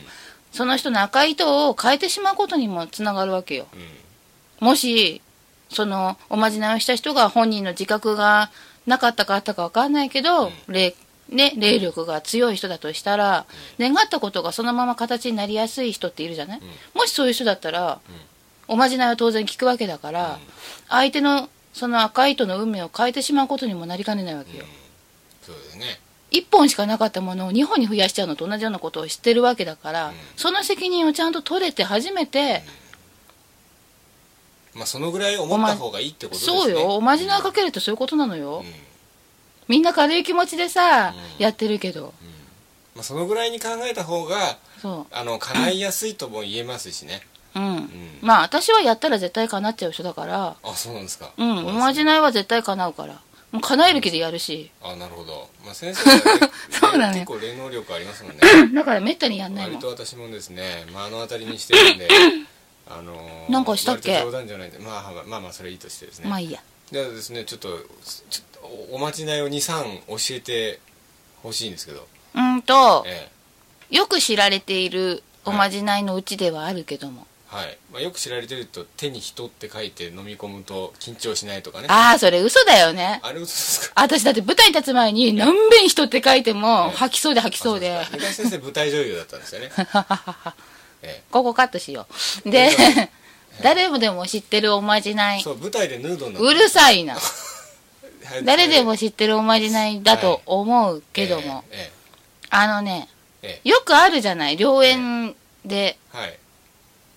[0.53, 3.67] その人の赤い糸を変えてしまうことにもつながるわけよ。
[4.61, 4.67] うん。
[4.67, 5.23] もし
[5.69, 8.51] そのおまじないをした人が本人の自覚が
[8.87, 10.95] なかったかあったか分かんないけど、霊
[11.29, 13.47] ね、霊力が強い人だとしたら、
[13.79, 16.61] 願ったことがそのまま形になりやすい人っているじゃない、
[16.93, 18.01] もしそういう人だったら、
[18.67, 20.39] おまじないは当然聞くわけだから、
[20.89, 24.65] 相手のその赤い糸の運命を変えてしまうことにもなりかねないわけよ、
[25.43, 26.01] そうですね
[26.31, 32.63] 1本しかなかったものを2本に増やしちゃうのと同じようなことを知ってるわけだから、その責任をちゃんと取れて初めて、
[34.75, 36.57] まあそのぐらい思った方がいいってことですね。
[36.57, 36.97] そうよ。
[36.97, 38.73] おまじないかけるってそういうことなのよ、うん。
[39.69, 41.43] みんな軽い気持ちでさ、うん。
[41.43, 42.15] やってるけど。
[42.95, 47.23] まあ、そのぐらいに考えた方がそあの叶いやすいとも言えますしね。
[47.55, 47.89] ううん、うん。
[48.21, 50.57] まあ私はやったら絶対叶っちゃう人だから。
[50.63, 51.33] あそうなんですか。
[51.37, 51.67] うん。
[51.67, 53.21] おまじないないは絶対叶うから
[53.53, 54.71] もう叶える気でやるし。
[54.83, 57.15] あなるほど、まあ、先生は、ね そうだね。
[57.21, 58.41] 結構霊能力ありますもんね。
[58.75, 59.75] だからめったにやんないもん。
[59.83, 62.09] 割と私もですね目の当たりにしてるんで
[62.89, 64.21] あのーなんかしたっけ？
[64.21, 66.63] 冗談じゃないんでまあまあまあそれいいとしてですね、まあいいや。
[66.93, 67.69] ではですねちょっと
[68.31, 70.81] ちょっとおおまじないを23教えて
[71.43, 72.07] ほしいんですけど。
[72.35, 73.29] うんとえ
[73.91, 81.87] よく知られているおまじないのうちではあるけども、えはい、まあ、よく知られてると手に人って書いて飲み込むと緊張しないとかね。
[81.91, 83.19] ああそれ嘘だよね。
[83.25, 84.03] あれ嘘ですか？
[84.03, 88.07] 私だって舞台に立つ前に何遍人って書いてもええ吐きそうで吐きそうで。
[88.13, 89.71] 三上先生舞台女優だったんですよね。
[91.03, 92.07] えここカットしよ
[92.47, 92.51] う。
[92.51, 92.71] で
[93.63, 95.41] 誰もでも知ってるおまじない。
[95.41, 97.15] えそう舞台でヌードになうるさいな。
[97.15, 97.21] は
[98.41, 101.91] い誰でも知ってるおまじないだと思うけども、え
[102.51, 103.09] あのね
[103.43, 103.69] ええ。
[103.69, 104.61] よくあるじゃない。
[104.61, 105.35] 良縁
[105.65, 105.99] で。
[106.15, 106.39] えはい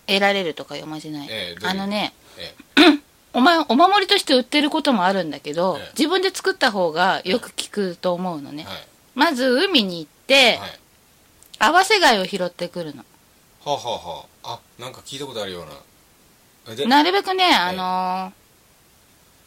[0.07, 2.53] 得られるとかいうおまじない、ええあのねえ
[3.33, 5.89] お前お守りとして売ってることもあるんだけど、ええ。
[5.97, 8.87] 自分で作った方がよく効くと思うのね、えはい。
[9.15, 10.79] まず海に行って、はい。
[11.59, 13.03] 合わせ貝を拾ってくるの。
[13.65, 16.75] はあ、はあはあ、あなんか聞いたことあるような。
[16.75, 16.85] で？
[16.85, 18.43] なるべくねあのー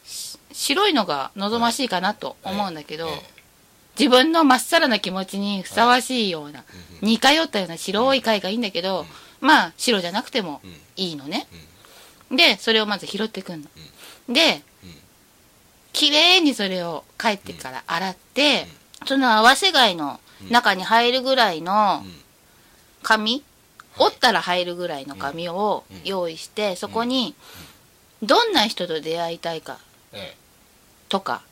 [0.09, 3.21] し白いのが望ましいかなと思うんだけど、ええ。
[3.97, 6.65] 自分のまっさらな気持ちにふさわしいような、
[7.01, 9.05] 似通ったような白い貝がいいんだけど、
[9.41, 10.75] まあ白じゃなくてもうん。
[10.97, 11.47] いいのね、
[12.31, 13.67] でそれをまず拾ってくんの、
[14.27, 14.95] で、うん。
[15.93, 18.67] 綺麗にそれを帰ってから洗って、
[19.05, 20.19] その合わせ貝の
[20.49, 22.21] 中に入るぐらいのうん。
[23.03, 23.43] 紙、
[23.99, 26.01] 折ったら入るぐらいの紙をうん。
[26.03, 27.35] 用意して、そこに
[28.23, 29.79] どんな人と出会いたいか
[30.13, 30.35] え
[31.09, 31.43] とか。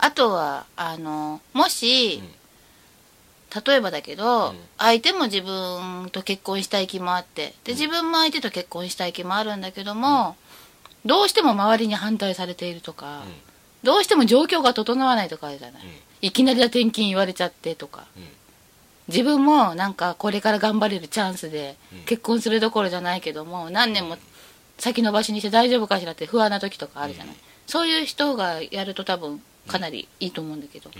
[0.00, 2.22] あとはあのもし、
[3.66, 4.58] 例えばだけど、うん。
[4.76, 7.54] 相手も自分と結婚したい気もあって。
[7.64, 10.36] で自分も相手と結婚したい気もあるんだけども、
[11.06, 13.34] どうしても周りに反対されているとか、うん。
[13.82, 15.90] どうしても状況が整わないとかあるじゃない、うん。
[16.20, 18.04] いきなりだ転勤言われちゃってとか。
[18.16, 18.28] うん。
[19.08, 21.98] 自分もなんかこれから頑張れるチャンスでうん。
[22.04, 24.18] 結婚するどころじゃないけども何年も
[24.76, 27.40] 先延ばしにして大丈夫かしらって不安な時とかあるじゃない、うん。
[27.66, 30.90] そういう人がやると多分かなりいいと思うんだけど、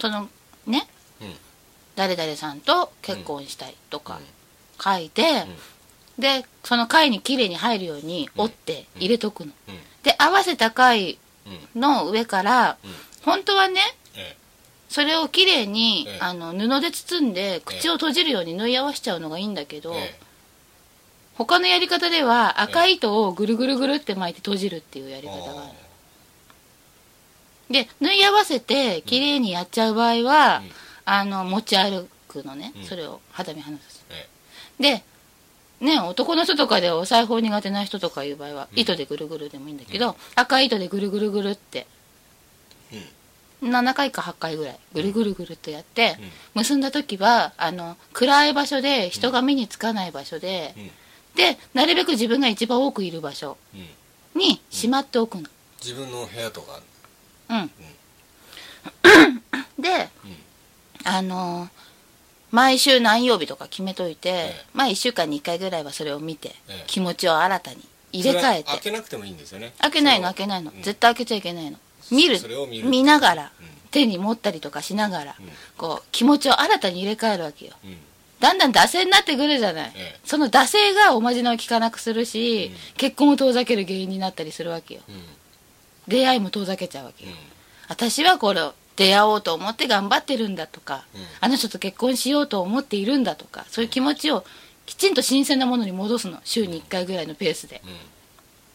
[0.00, 0.28] その
[0.66, 0.88] ね。
[1.20, 1.34] うん
[1.96, 4.20] 誰々さんと結婚したいとか
[4.82, 5.46] 書いて、
[6.18, 9.74] でその貝にきれいに入るように折って入れとくの、うん。
[10.02, 11.18] で合わせた貝
[11.74, 11.80] うん。
[11.80, 12.90] の上から、うん。
[13.24, 13.80] 本当はね
[14.16, 14.36] え
[14.88, 16.18] それをきれいに、ええ。
[16.20, 20.20] あの布で包んで口を閉じるように縫い合わせちゃうのがいいんだけど、ええ。
[21.34, 25.72] 他のやり方では赤い糸をぐるぐるぐるって巻いて閉じるっていうやりえ方がある。
[27.70, 32.84] で縫い合わせてきれいにやっちゃう場合は、うんあの持ち歩くのね、うん。
[32.84, 34.28] それを肌身離さずえ
[34.82, 35.04] で
[35.80, 41.86] ね男の人とかでお裁縫苦手な人とかいう場合は、糸でぐるぐるでもいいんだけど、赤い糸でぐるぐるぐるって、
[43.62, 46.16] 7回か8回ぐらいぐるぐるぐるっとやって、
[46.54, 46.62] うん。
[46.62, 50.90] 結んだ時はあの暗い場所で人が目につかない場所で、うん。
[51.34, 54.40] でなるべく自分が一番多くいる場所うん。
[54.40, 55.48] にしまっておくの。
[55.82, 56.80] 自分の部屋とか
[57.50, 57.70] うん、
[59.82, 60.43] で、うん
[61.04, 61.68] あの
[62.50, 66.84] 毎週何曜日とか決めといて、えまあ1週間に1回ぐらいはそれを見て、ええ。
[66.86, 67.78] 気持ちを新たに
[68.12, 69.72] 入れ替えそれは開てけなくてもいいんですよね。
[69.80, 70.82] 開けないの開そけないの、うん。
[70.82, 71.78] 絶対開けちゃいけないの。
[72.12, 72.38] 見る。
[72.88, 73.66] 見ながら、うん。
[73.90, 75.46] 手に持ったりとかしながら、うん。
[75.76, 77.72] こう気持ちを新たに入れ替えるわけよ。
[77.84, 77.96] うん。
[78.38, 80.20] だんだん惰性になってくるじゃない、ええ。
[80.24, 82.76] その惰性がおまじないを効かなくするし、うん。
[82.96, 85.00] 結婚を遠ざける原因になったりするわけよ。
[85.08, 85.24] うん。
[86.06, 87.36] 出会いも遠ざけちゃうわけよ、うん。
[87.88, 88.60] 私はこれ
[88.96, 91.20] 出会おうと思って頑張ってるんだとか、うん。
[91.40, 94.44] あの人と結婚しようと思っているんだとかそういう気持ちを
[94.86, 97.82] きちんと新鮮なものに戻すの週に1回ぐらいのペースで。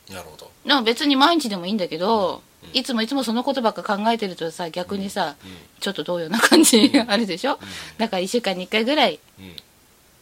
[0.10, 0.15] うん。
[0.15, 0.51] なるほど。
[0.65, 2.77] でも別に毎日でもいいんだけど、うん。
[2.77, 5.51] いつもいつもそのことばっか考えてるとさ逆にさ、うん。
[5.79, 7.60] ちょっと同様な感じ あるでしょ、
[7.97, 9.55] だから1週間に1回ぐらいうん。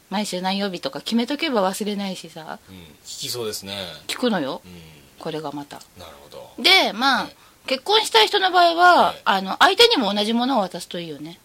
[0.09, 2.59] 毎週何曜日とか決めとけば忘れないしさ。
[2.69, 2.75] うん。
[3.05, 3.77] 聞きそうですね。
[4.07, 4.61] 聞くのよ。
[4.63, 4.81] うん。
[5.19, 5.77] これがまた。
[5.97, 6.63] なるほど。
[6.63, 7.35] でまあ、はい
[7.67, 9.21] 結婚したい人の場合は、はい。
[9.25, 11.39] あの相手にも同じものを渡すといいよね。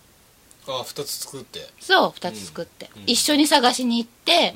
[0.67, 1.61] あ二つ作って。
[1.81, 3.03] そう2つ作って、うん。
[3.07, 4.55] 一緒に探しに行って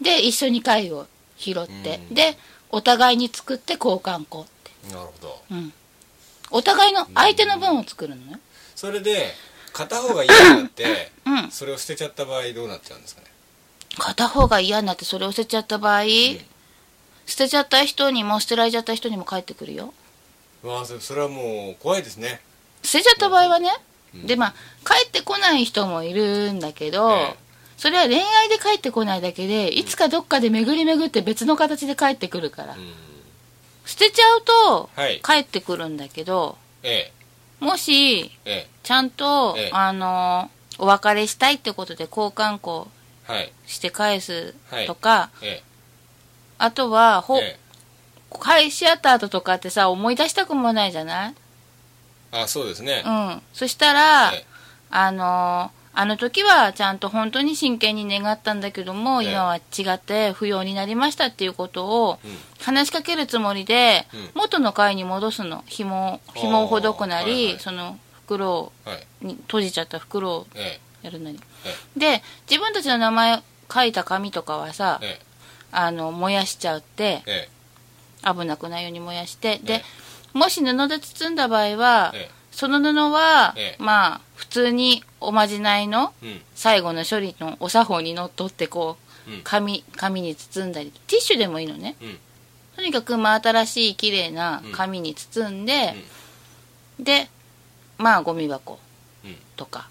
[0.00, 0.04] う、ん。
[0.04, 1.06] で一緒に貝を
[1.38, 2.14] 拾って、うん。
[2.14, 2.36] で
[2.70, 4.94] お互いに作って交換こうって。
[4.94, 5.42] なるほど。
[5.50, 5.72] うん。
[6.50, 8.40] お互いの相手の分を作るのね。
[8.74, 9.32] それで
[9.72, 11.50] 片方が嫌になってうん。
[11.50, 13.28] それを捨てちゃった場合どうなっちゃうんですかね？
[13.98, 16.02] 片方が嫌になってそれを捨てちゃった場合、
[17.24, 19.94] 捨てちゃった人にも捨てられちゃった人にも帰ってくるよ
[20.66, 22.40] わあそそれはもう怖いですね。
[22.82, 23.70] 捨てちゃった場合はね、
[24.14, 24.26] うん。
[24.26, 27.36] でまあ帰ってこない人もいるんだけど、ええ。
[27.76, 32.92] それは恋愛で帰ってこないだけでいつかどっかで巡り巡って別の形で帰ってくるから、うん。
[33.84, 35.20] 捨てちゃうとはい。
[35.24, 37.12] 帰ってくるんだけどえ
[37.60, 38.68] もしええ。
[38.82, 39.70] ちゃんと、ええ。
[39.72, 42.88] あのお別れしたいってことで交換校
[43.66, 44.86] して返すはい。
[44.86, 45.62] とか、え。
[46.58, 47.65] あとはほ、ええ
[48.36, 51.34] 返し合った後とかってさ思い出したくもないじゃない？
[52.32, 53.02] えあそうですね。
[53.06, 53.42] うん。
[53.52, 54.46] そしたら、ええ。
[54.90, 59.30] あのあの時はちゃんと本当に真剣に願ったんだけども、ええ。
[59.30, 59.60] 今は違
[59.94, 62.30] って不要になりましたっていうことをうん。
[62.60, 64.30] 話しかけるつもりで、うん。
[64.34, 65.64] 元の階に戻すの。
[65.66, 67.60] 紐紐をほどくなり、はいはい。
[67.60, 69.06] その袋をはい。
[69.26, 71.98] に閉じちゃった袋をえやるのにえ。
[71.98, 75.26] で自分たちの名前書いた紙とかはさええ。
[75.72, 77.48] あの燃やしちゃってええ
[78.26, 79.82] 危なくないように燃やしてでえ
[80.32, 83.82] もし布で包んだ場合はえその布はええ。
[83.82, 86.14] まあ普通におまじないの
[86.54, 88.96] 最後の処理のお作法にのっとってこ
[89.28, 89.40] ううん。
[89.42, 91.96] 紙紙に包んだりティッシュでもいいのね。
[92.00, 92.18] うん。
[92.76, 95.94] とにかくまあ新しい綺麗な紙に包んで、
[96.98, 97.28] で
[97.98, 98.78] まあゴミ箱
[99.24, 99.36] うん。
[99.56, 99.88] とか、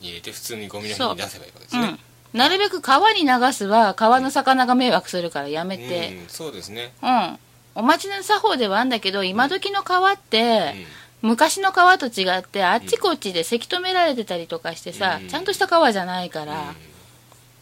[0.00, 1.82] 入れて普通にゴミの日に出せばいいわけですね。
[1.82, 1.98] うん、
[2.32, 6.28] なるべく川に流すは川の魚が迷惑するからやめて、うん。
[6.28, 6.92] そうですね。
[7.02, 7.38] うん。
[7.74, 10.74] おまじない作法ではあるんだけど今時の川って、
[11.22, 11.30] うん。
[11.30, 15.28] 昔の川と違ってあっちこっちでせき止められてたりとかしてさ、うん。
[15.28, 16.74] ちゃんとした川じゃないから、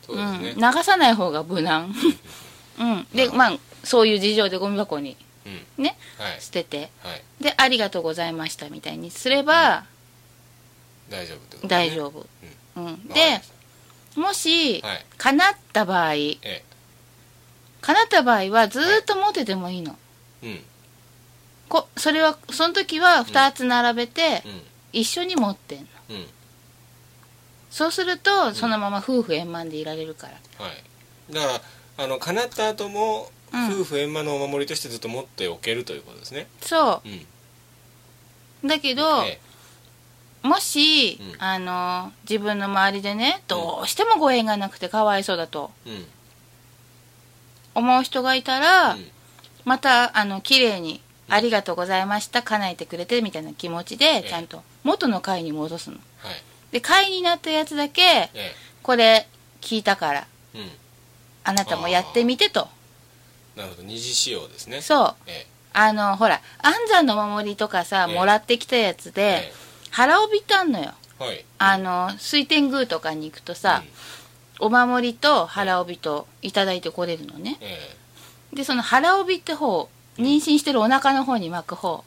[0.08, 0.42] うん。
[0.42, 0.54] ね。
[0.54, 1.94] 流さない方が無難。
[2.78, 3.06] うん。
[3.14, 5.84] でまあそういう事情でゴミ箱にうん。
[5.84, 6.40] ねはい。
[6.40, 6.90] 捨てて。
[7.02, 7.22] はい。
[7.40, 9.84] で「ありがとうございました」みたいにすれば
[11.08, 11.68] 大丈夫ね。
[11.68, 12.26] 大丈夫、
[12.76, 12.84] うん。
[12.86, 13.42] わかりで
[14.20, 15.06] もしたはい。
[15.18, 16.64] 叶った場合え
[17.80, 19.96] 叶った場合はずーっと持っててもいいの、
[20.42, 20.60] えうん。
[21.68, 24.62] こそれはその時は2つ並べてうん。
[24.92, 25.86] 一緒に持ってんの。
[26.10, 26.26] うん。
[27.70, 30.64] そうするとそのまま夫婦円満でいられるから。
[30.64, 31.32] はい。
[31.32, 31.46] だか
[31.98, 33.80] らあの叶った後もうん。
[33.80, 36.48] 夫婦円満のお守りとしてずっと持っておけるということですね。
[36.60, 37.02] そ
[38.64, 38.66] う。
[38.66, 39.38] だけど、え
[40.46, 41.42] もし、うん。
[41.42, 46.06] あの自分の周りでねどうしてもご縁がなくてかわいそうだとえうん。
[47.74, 49.06] 思う人がいたら、うん。
[49.64, 55.96] またあの綺麗に「ありがとうございました叶えてくれて」みたいな気持ちでえちゃんと元の会に戻すの。
[56.22, 56.34] はい。
[56.70, 58.02] で会になったやつだけ
[58.34, 59.26] えこれ
[59.60, 60.26] 聞いたから
[61.44, 62.68] あなたもやってみてと。
[63.56, 63.82] なるほど。
[63.82, 64.80] 二次使用ですね。
[64.82, 65.14] そう。
[65.26, 68.14] えあのほら安産のお守りとかさええ。
[68.14, 69.52] もらってきたやつえでえ
[69.96, 70.92] 腹帯ってあんのよ。
[71.20, 71.44] えはい。
[71.58, 73.82] あの水天宮とかに行くとさ、
[74.60, 77.56] お守りと腹帯といただいてこれるのね。
[77.62, 77.78] うんえ。
[78.52, 82.04] でその腹帯って方妊娠してるお腹の方に巻く方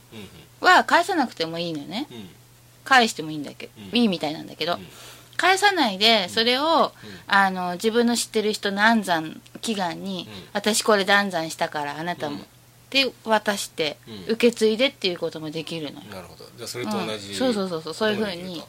[0.59, 2.07] は返さなくてもいいのね。
[2.11, 2.17] うん。
[2.17, 2.29] うん
[2.85, 3.97] 返してもいいんだけど、うん。
[3.97, 4.87] いいみたいなんだけど、うん。
[5.37, 6.91] 返さないでそれを、うん。
[7.27, 10.43] あの自分の知ってる人の安産祈願に、うん。
[10.53, 12.39] 私これで安産したからあなたも、
[12.91, 14.33] うんって渡して、うん。
[14.33, 16.05] 受け継いでっていうこともできるのよ。
[16.11, 16.45] なるほど。
[16.57, 17.35] じゃあそれと同じ、うん。
[17.35, 17.93] そうそうそうそう。
[17.93, 18.63] そういうふうに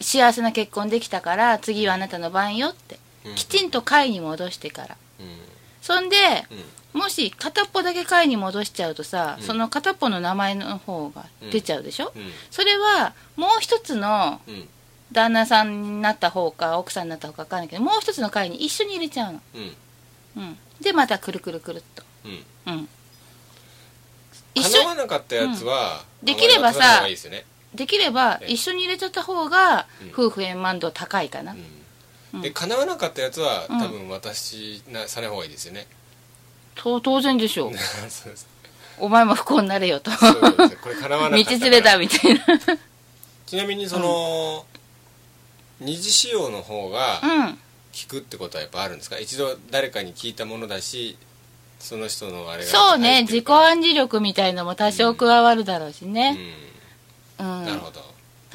[0.00, 3.34] 幸せな結婚できたから次はあなたの番よって、とうん。
[3.34, 4.96] きちんと会に戻してから。
[5.20, 5.26] うん。
[5.82, 6.16] そんで
[6.94, 7.00] うん。
[7.00, 9.44] もし片っぽだけ会に戻しちゃうとさ、うん。
[9.44, 12.32] その片っぽの名前の方が出ちゃうでしょ、うん。
[12.50, 14.68] それはもう一つのうん。
[15.10, 19.76] 旦那さんになった方か奥さんになった方か分かんないけどもう一つの会に一緒に入れちゃうの、うん。
[20.36, 22.02] うん、でまたくるくるくるっと。
[22.66, 22.88] うん
[24.64, 24.70] 緒。
[24.70, 26.26] 叶わなかったやつは、うん。
[26.26, 27.06] できればさ
[27.74, 28.52] できればええ。
[28.52, 30.10] 一緒に入れちゃった方がうん。
[30.12, 31.64] 夫婦円満度高いかな、うん。
[32.34, 32.42] うん。
[32.42, 33.78] で叶わなかったやつは、うん。
[33.80, 35.86] 多分私なさない方がいいですよね。
[36.74, 37.72] と当然でしょう。
[39.00, 40.10] お前も不幸になれよと。
[40.10, 40.76] そうです。
[40.78, 42.40] これ叶わなかった 道連れだみたいな。
[43.46, 44.66] ちなみにその、
[45.80, 47.52] 二次使用の方がうん。
[47.54, 47.58] 効
[48.08, 49.18] くってことはやっぱあるんですか？
[49.18, 51.16] 一度誰かに聞いたものだし
[51.78, 56.36] その人のあれがそうね自己暗示力みたいのも多少加わるだろうしね、
[57.38, 57.62] ううん。
[57.62, 58.00] んなるほど、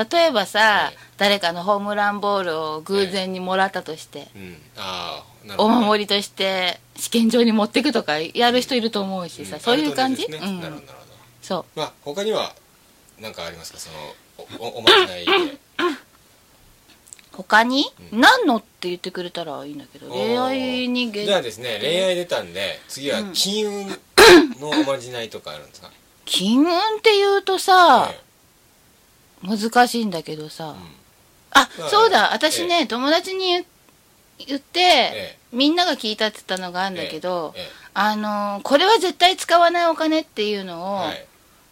[0.10, 0.98] 例えばさ、はい。
[1.18, 5.24] 誰かのホームランボールを偶然にもらったとして、うん、あ
[5.58, 9.60] お守りとして試験場に持ってくとかやる人いると思うしさ、ん。
[9.60, 10.40] そういう感じ、ね。
[10.42, 10.62] うん。
[10.62, 10.86] なるほど
[11.42, 11.80] そう。
[11.80, 12.54] まあ他には
[13.20, 13.80] 何かありますか？
[13.80, 13.96] その
[14.60, 15.58] おおおまじないで
[17.34, 18.22] 他に、うん。
[18.22, 23.34] 何のって言ってくれたらいいんだけど恋愛にげじゃあですね恋愛出たんで次はうん。
[23.34, 23.88] 金運
[24.60, 25.90] のおまじないとかあるんですか、
[26.26, 26.70] 金運っ
[27.02, 30.76] て言うとさ、え難しいんだけどさ、うん。
[31.52, 32.34] あまあそうだ。
[32.34, 33.66] 私ね、友達に言
[34.48, 37.70] 言って、えみんなが聞いたって言ったのがあるんだけど、ええ。
[37.96, 41.26] あのこれは絶対使わないお金っていうのを、はい。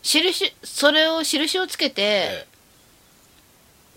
[0.03, 2.47] 印それを印をつけて、え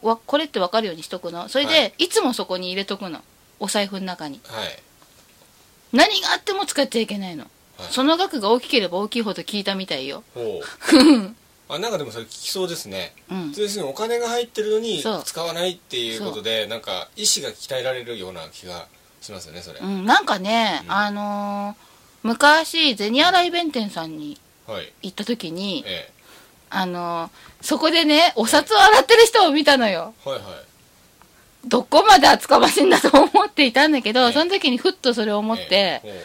[0.06, 1.48] わこれって分かるようにしとくの？
[1.48, 2.08] それで、、はい。
[2.08, 3.20] つもそこに入れとくの？
[3.58, 4.40] お財布の中に。
[4.50, 4.82] えはい。
[5.92, 7.44] 何があっても使っちゃいけないの、
[7.78, 7.92] はい。
[7.92, 10.22] その額が大きければ大きいほど聞いたみたいよ。
[11.66, 13.14] あなんかでもそれ聞きそうですね。
[13.30, 13.54] うん。
[13.56, 18.86] 要するにお金が入ってるのに使わないっていうことでなんか意志が鍛えられるような気が
[19.22, 20.92] しますよねそれ、うん、なんかね、うん。
[20.92, 24.92] あのー昔銭洗弁天さんにはい。
[25.02, 26.10] 行った時にえ
[26.70, 27.30] あのー
[27.64, 30.12] そこでねお札を洗ってる人を見たのよ。
[30.26, 30.52] えはいはい。
[31.66, 34.32] どこまで厚かましいんだと思っていたんだけど、ええ。
[34.32, 36.24] その時にふっとそれを思って、え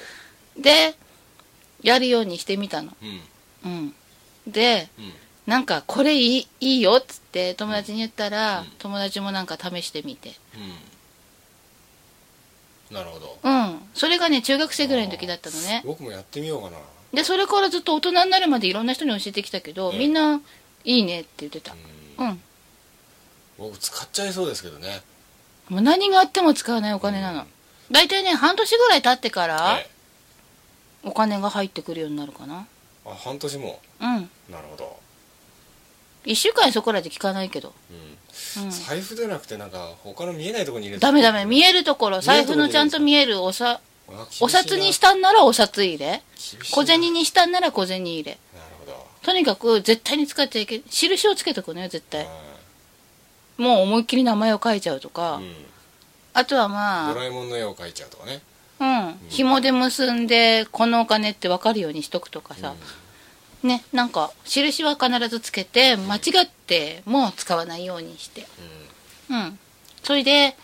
[0.57, 0.95] で
[1.81, 2.91] やるようにしてみたの。
[3.01, 3.21] え
[3.65, 3.71] うん。
[3.71, 4.51] うん。
[4.51, 5.13] でうん。
[5.47, 8.67] なんかこれいいいいよっつって友達に言ったら、うん。
[8.79, 10.33] 友達もなんか試してみて。
[12.89, 12.95] うん。
[12.95, 13.37] なるほど。
[13.41, 13.79] うん。
[13.93, 15.83] それがね中学生ぐらいの時だったのね。
[15.85, 16.77] 僕もやってみようかな
[17.13, 20.41] でそれからずっと大人になるまでいろんな人に教えてきたけど、ええみんな
[20.83, 21.73] いいねって言ってた。
[22.17, 22.27] うん。
[22.27, 22.41] うん。
[23.57, 25.01] 僕使っちゃいそうですけどね。
[25.69, 27.45] もう何があっても使わないお金なの。
[27.91, 29.99] 大体ね半年ぐらい経ってからええ。
[31.03, 32.67] お金が入ってくるようになるかな。
[33.05, 33.79] あ半年も。
[34.01, 34.29] うん。
[34.49, 34.99] なるほど、
[36.25, 37.93] 1週間そこらで聞かないけど、う
[38.61, 38.63] ん。
[38.63, 41.01] うん、財布でなくてなんか他の見えないところに入れて。
[41.01, 43.81] ダメダメ見えるところ財布のちゃんと見えるおさ
[44.41, 46.21] お札にしたんならお札入れ。
[46.71, 48.37] 小銭にしたんなら小銭入れ。
[48.53, 49.07] なるほど。
[49.21, 52.25] とにかく絶対に使っちゃいけ印をつけとくのよ絶対。
[52.25, 52.31] は
[53.57, 55.55] もう思いっきり名前を書いちゃうとか、いうん。
[56.33, 58.41] あとはまドラえもんの絵を描いちゃうとかね。
[58.79, 59.29] あうん。
[59.29, 62.75] 紐で結んでこのお金って分かるようにしとくとかさ、
[63.61, 68.47] ねなんか印は必ずつけて間違っても使わないようにして。
[69.29, 69.35] うん。
[69.35, 69.43] うん。
[69.43, 69.59] うん
[70.01, 70.55] それで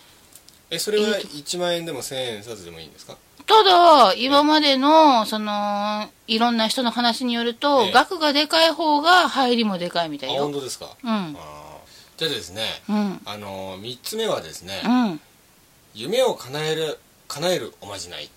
[0.71, 3.17] えそれは1万円でも1000円札でもいいんですか？
[3.47, 7.91] ただ今までのそのいろんな人の話によると、ええ。
[7.91, 10.43] 額がでかい方が入りもでかいみたあいよ。
[10.43, 10.89] 本当ですか？
[11.03, 11.38] うん。
[12.17, 13.21] じゃあですねうん。
[13.25, 15.21] あの3つ目はですねうん。
[15.93, 18.29] 夢を叶える叶えるおまじないっ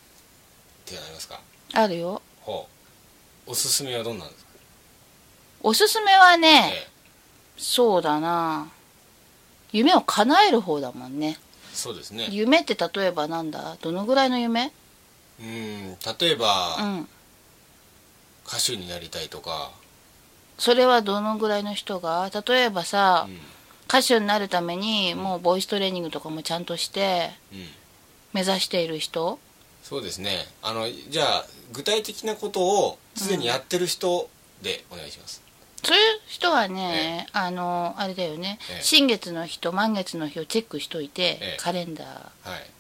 [0.85, 1.41] てありますか？
[1.73, 2.21] あるよ。
[2.43, 2.67] ほ
[3.47, 3.51] う。
[3.53, 4.51] おすすめはどんなんですか？
[5.63, 6.89] おすすめはね、ええ。
[7.57, 8.69] そうだな。
[9.73, 11.39] 夢を叶える方だもんね。
[11.73, 12.29] そうですね。
[12.31, 13.77] 夢って例えばなんだ？
[13.81, 14.71] どのぐらいの夢？
[15.41, 17.09] うん例えば、うん
[18.47, 19.73] 歌手になりたいとか、
[20.57, 22.31] それはどのぐらいの人が？
[22.47, 23.39] 例えばさ、うん。
[23.91, 27.67] 歌手になるためにもうボイストレーニングとかもちゃんとしてうん、
[28.35, 29.39] 目指している人？
[29.83, 30.47] そうですね。
[30.63, 34.29] あのじゃあ具体的なことをすでにやってる人
[34.63, 35.43] でお願いします、
[35.83, 38.83] そういう人はね、あのあれだよね、ええ。
[38.83, 41.57] 新月の日と満月の日をチェックしといて、ええ。
[41.59, 42.07] カレンダー。
[42.07, 42.71] はい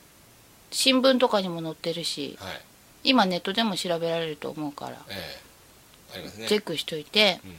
[0.70, 2.60] 新聞とかにも載ってるしはい。
[3.04, 5.12] 今ネットでも調べられると思うから、え
[6.12, 6.14] え。
[6.14, 6.46] ありますね。
[6.48, 7.40] チェックしといて。
[7.44, 7.54] うん。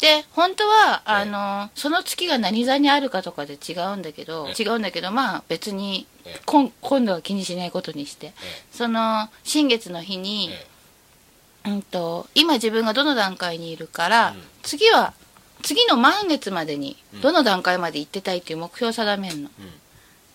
[0.00, 1.12] で本当はええ。
[1.12, 4.62] あのその月が何座にあるかとかで違うんだけどええ。
[4.62, 6.06] 違うんだけどまあ別に
[6.44, 6.70] 今
[7.04, 8.28] 度は気にしないことにして。
[8.28, 8.32] え
[8.72, 10.50] その新月の日えに、
[11.64, 14.42] えうん、と今自分がどの段階にいるから、うん。
[14.62, 15.14] 次は
[15.62, 17.20] 次の満月までにうん。
[17.20, 19.50] どの段階まで行ってたいっていう目標を定めるの。
[19.60, 19.72] えうん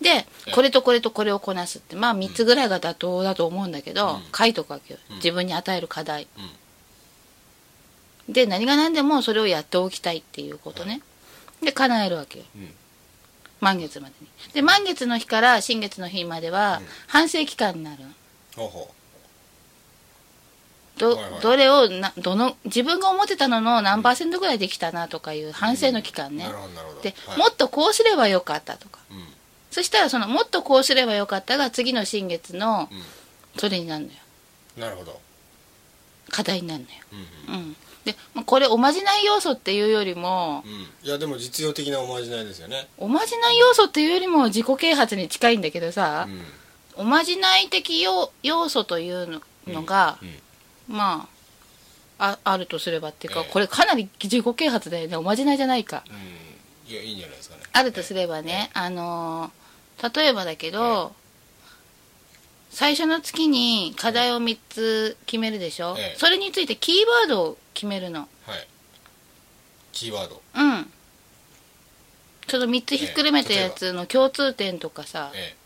[0.02, 0.50] でええ。
[0.52, 4.22] これとこれとこれをこなすってまあ3つぐらいが妥当だと思うんだけど、うん。
[4.36, 5.00] 書いとくわけよ。
[5.10, 5.16] うん。
[5.16, 6.26] 自分に与える課題。
[8.28, 8.32] うん。
[8.32, 11.00] で何が何でもそれをやっておきたいっていうことね。
[11.62, 12.44] で叶えるわけよ。
[12.56, 12.74] うん。
[13.60, 14.28] 満月までに。
[14.52, 16.86] で満月の日から新月の日まではうん。
[17.06, 17.98] 反省期間になる
[20.98, 21.40] どはいはい。
[21.40, 26.44] どれをなどの自分が思ってたのの何パーセントぐらいできたなとかいう反省の期間ね。
[26.44, 27.00] うなる、ほどなるほど。
[27.00, 27.38] で、はい。
[27.38, 29.00] もっとこうすればよかったとか。
[29.10, 29.26] うん
[29.72, 33.02] そしたらそのもっとこうすればよかったが次の新月のうん。
[33.58, 34.18] それになるのよ。
[34.78, 35.20] なるほど。
[36.30, 36.96] 課題になるのよ、
[37.48, 37.60] うんうん。
[37.60, 41.06] うん、でまあこれおまじない要素っていうよりもうん。
[41.06, 42.88] いやでも実用的なおまじないですよね。
[42.96, 46.26] おまじない要素っていうよりも自己啓発に近いんだけどさ、
[46.96, 47.02] うん。
[47.02, 51.28] おまじない的要要素というののが、うんま
[52.18, 53.52] あああるとすればっていうか、ええ。
[53.52, 55.16] これかなり自己啓発だよね。
[55.16, 56.04] おまじないじゃないか。
[56.08, 56.92] うん。
[56.92, 57.62] いやいいんじゃないですかね。
[57.72, 59.61] あるとすればね、あのー
[60.14, 61.14] 例えばだけど、
[62.72, 66.18] 最初の月に課題を3つ決めるでしょ、ええ。
[66.18, 68.20] それについてキーワードを決めるの。
[68.20, 68.26] は
[68.56, 68.66] い。
[69.92, 70.42] キーワード。
[70.54, 70.90] うん。
[72.48, 75.56] その3つひっくるめたやつの共通点とかさえ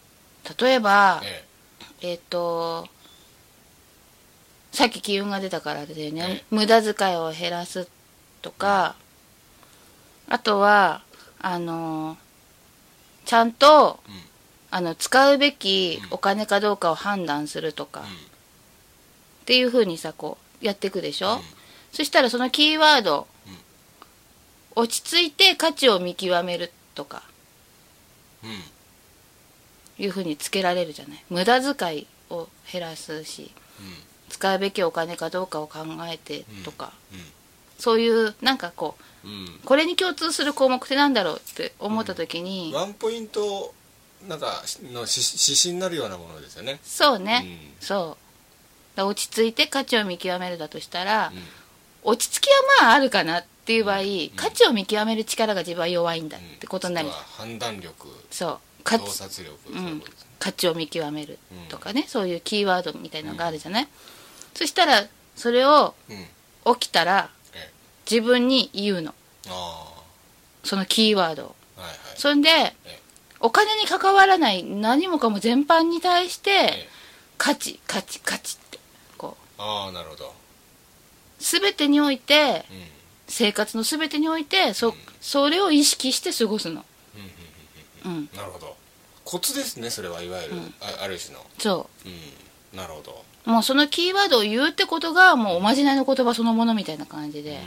[0.61, 1.45] 例えばえ
[2.03, 2.11] え。
[2.13, 2.87] えっ、と
[4.73, 6.45] さっき機運が出たからだよね、ええ。
[6.51, 7.89] 無駄遣いを減らす
[8.43, 8.97] とか、
[10.29, 11.03] あとは
[11.41, 12.19] あの
[13.25, 14.26] ちゃんと、うん
[14.77, 18.07] あの使うべきお金かどうかを判断するとか、うん。
[18.07, 18.09] っ
[19.47, 21.41] ていうふうにさこうやっていくでしょ、うん。
[21.93, 23.27] そしたらそのキーワード、
[24.75, 27.23] 落ち着いて価値を見極めるとか。
[28.45, 28.51] うん。
[30.05, 31.25] いうふうにつけられるじゃない？
[31.31, 33.51] 無駄遣いを減らすし
[34.29, 35.79] 使うべきお金かどうかを考
[36.13, 36.93] えてとか、
[37.79, 43.73] そういうなんかこうこれに共通する項目ってなんだろうって思った時に、ワンポイント
[44.29, 44.63] なんか
[44.93, 46.81] のし指針になるようなものですよね。
[46.83, 47.43] そうね、
[47.81, 47.87] うん。
[47.87, 48.17] そ
[48.97, 49.03] う。
[49.03, 51.43] 落ち着いて価値を見極めるだとしたら、うん。
[52.03, 53.99] 落ち着きはまああるかなっていう場合、
[54.37, 58.09] 価値を見極める力が自分は弱いんだってことになりあとは判断力。
[58.31, 58.59] そう。
[58.85, 60.03] 価察力、ういうね。
[60.39, 61.39] 価値を見極める
[61.69, 63.89] とかね、そういうキーワードみたいなのがあるじゃない、
[64.55, 66.75] そしたらそれをうん。
[66.79, 67.73] 起きたらえ
[68.11, 69.15] 自分に言うの。
[69.49, 69.93] あ
[70.65, 71.57] そのキーワードを。
[71.77, 71.99] あはいはい。
[72.17, 73.01] そんでえ
[73.41, 76.89] お金に関わらない何もかも全般に対してえ
[77.39, 78.79] 価値価値価値って
[79.19, 79.63] こう。
[79.63, 80.33] ああなるほど。
[81.39, 82.97] 全てにおいてうん。
[83.29, 86.85] 生活の全てにおいてそそれを意識して過ごすの。
[88.05, 88.29] うん。
[88.35, 88.77] なるほど。
[89.25, 91.45] コツですねそれはいわゆる、あある種の。
[91.59, 92.09] そう。
[92.09, 92.79] ん。
[92.79, 93.25] なるほど。
[93.47, 97.61] うもうそのキーワードを言うってことがもうおまじないの言葉そのものみたいな感じで、いや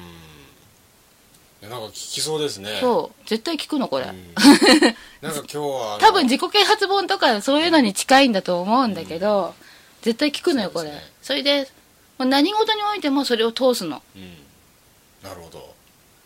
[1.62, 2.78] なんか聞きそうですね。
[2.80, 3.28] そう。
[3.28, 4.34] 絶対聞くのこれ、うん。
[5.22, 9.54] なんか今日は多分自己啓発本とかそういうのに近いんだと思うんだけど、
[10.02, 10.90] 絶対聞くのよこれ。
[10.90, 11.04] そね。
[11.22, 11.70] それで
[12.18, 14.02] 何事においてもそれを通すの。
[14.16, 14.38] うん。
[15.22, 15.76] なるほど。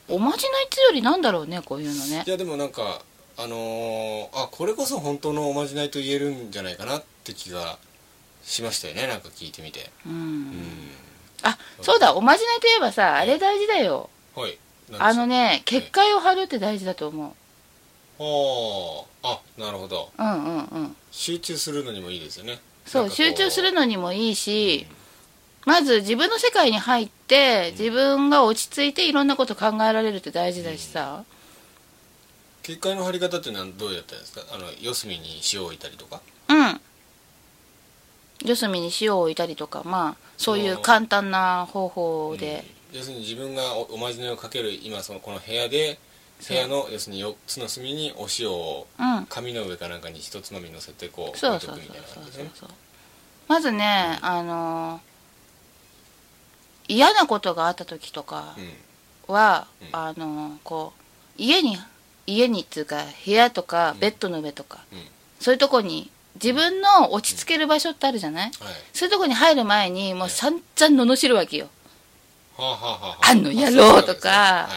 [0.09, 2.23] おまじないっていうよりなんだろうねこういうのね。
[2.25, 3.01] いやでもなんか
[3.38, 7.77] あのーあこれこそ本当のおまじないと言えるんじゃないかなって気が
[8.43, 9.89] しましたよねなんか聞いてみて。
[10.05, 10.91] うん、うん。
[11.41, 14.09] あそうだおまじないといえばさあれ大事だよ。
[14.36, 14.57] はい
[14.99, 17.36] あのねね結界を張るって大事だと思
[18.19, 20.11] はああなるほど。
[20.17, 20.95] ううんうんうん。
[21.11, 22.59] 集中するのにもいいですよね。
[22.86, 24.86] そう集中するのにもいいし、
[25.65, 31.23] まず自分の世界に入って自分が落ち着いていろんなこと考えられるって大事だしさ、
[32.61, 34.41] 結界の張り方ってどうやったんですか？
[34.53, 36.21] あの四隅に塩を置いたりとか？
[36.49, 36.81] うん。
[38.45, 45.99] 四隅に塩を置いたりとかまあそういう簡単な方法で、要するに自分がおおまじないをかける今そのこの部屋で
[46.47, 49.25] 部屋の要するに4つの隅にお塩をうん。
[49.27, 52.05] 紙の上かなんかに一つのみ乗せてこうそう置いとくみそうそう。
[52.05, 52.51] そたいうな感じですね。
[52.55, 52.69] そう
[53.47, 55.01] まずね、あの
[56.87, 58.55] 嫌なことがあった時とか
[59.27, 59.87] は、うん。
[59.91, 61.01] あのこう
[61.37, 61.77] 家に
[62.25, 64.99] 家にっていうか部屋とかベッドの上とか、うん。
[65.39, 68.53] そういうとこに自分の落ち着ける場所ってあるじゃない、はい。
[68.91, 71.71] そういうとこに入る前にもう散々罵るわけよ、は
[72.58, 74.70] あの野郎とか。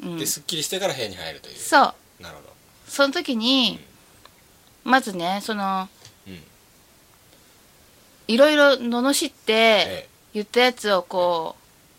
[0.00, 1.56] そうん、ですっきりしてから部屋に入るという。
[1.56, 2.22] そう。
[2.22, 2.48] なるほど。
[2.88, 3.78] その時に、
[4.84, 5.88] まずねその
[6.26, 6.42] うん。
[8.28, 11.56] いろいろ罵ってえ言ったやつをこ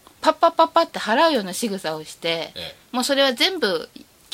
[0.07, 2.75] うパッパッパッパって払うような仕草をしてええ。
[2.91, 3.89] もうそれは全部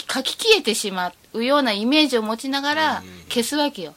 [0.10, 3.96] 書き消えてしまうようなイメージを持ちながら消すわけよ。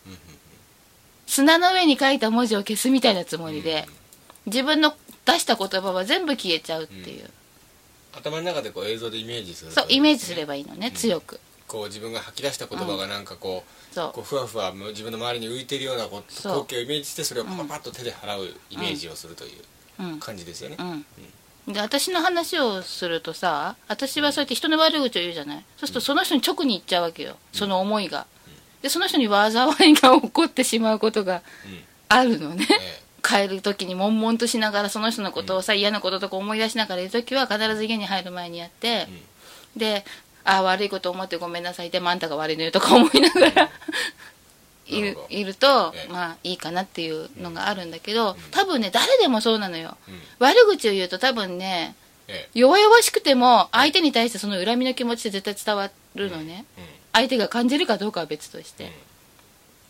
[1.26, 3.86] 砂の上に書いた文字を消すみたいなつもりで。
[4.47, 4.95] 自分の
[5.26, 7.30] 出した言葉は全部消えちゃうっていう、
[8.12, 11.38] 頭の中でこう映像でイメージするそうイメージすればばいいのね、強く。
[11.68, 13.62] こう自分が吐き出した言葉がなんかこ
[13.92, 14.12] う,、そう。
[14.12, 16.32] こうふわふわ自分の周りに浮いてるようなこう。
[16.32, 19.50] 光景をイメージしてそれをパパパッと手で払うイメージをするという
[20.02, 20.18] うん。
[20.18, 20.76] 感じですよね、
[21.66, 25.64] うん、で私の話をするとさ私はそうやって人の悪口を言うじゃない？
[25.76, 27.36] そうするとその人に直に言っちゃうわけよ。
[27.52, 28.26] その思いが。
[28.82, 31.82] でその人に災いが起こってしまうことがうん。
[32.08, 32.66] あるのね。
[32.68, 39.06] え帰る時に悶々としながらその人のことをさ嫌なこととか思い出しながらいる時は必ず家に入る前にやって
[39.76, 40.04] で
[40.44, 43.70] ああ悪いこと思ってごめんなさいでもあんたが悪いのよとか思いながら
[44.86, 46.12] いるいるとええ。
[46.12, 49.96] まあいいかなっていうのがあるんだけど多分ね誰でもそうなのよ。
[50.08, 50.20] うん。
[50.40, 51.94] 悪口を言うと多分ね
[52.26, 56.84] え弱々しくても相手に対してその恨みの気持ちって絶対伝わるのね、うん。
[57.12, 58.90] 相手が感じるかどうかは別として、うん。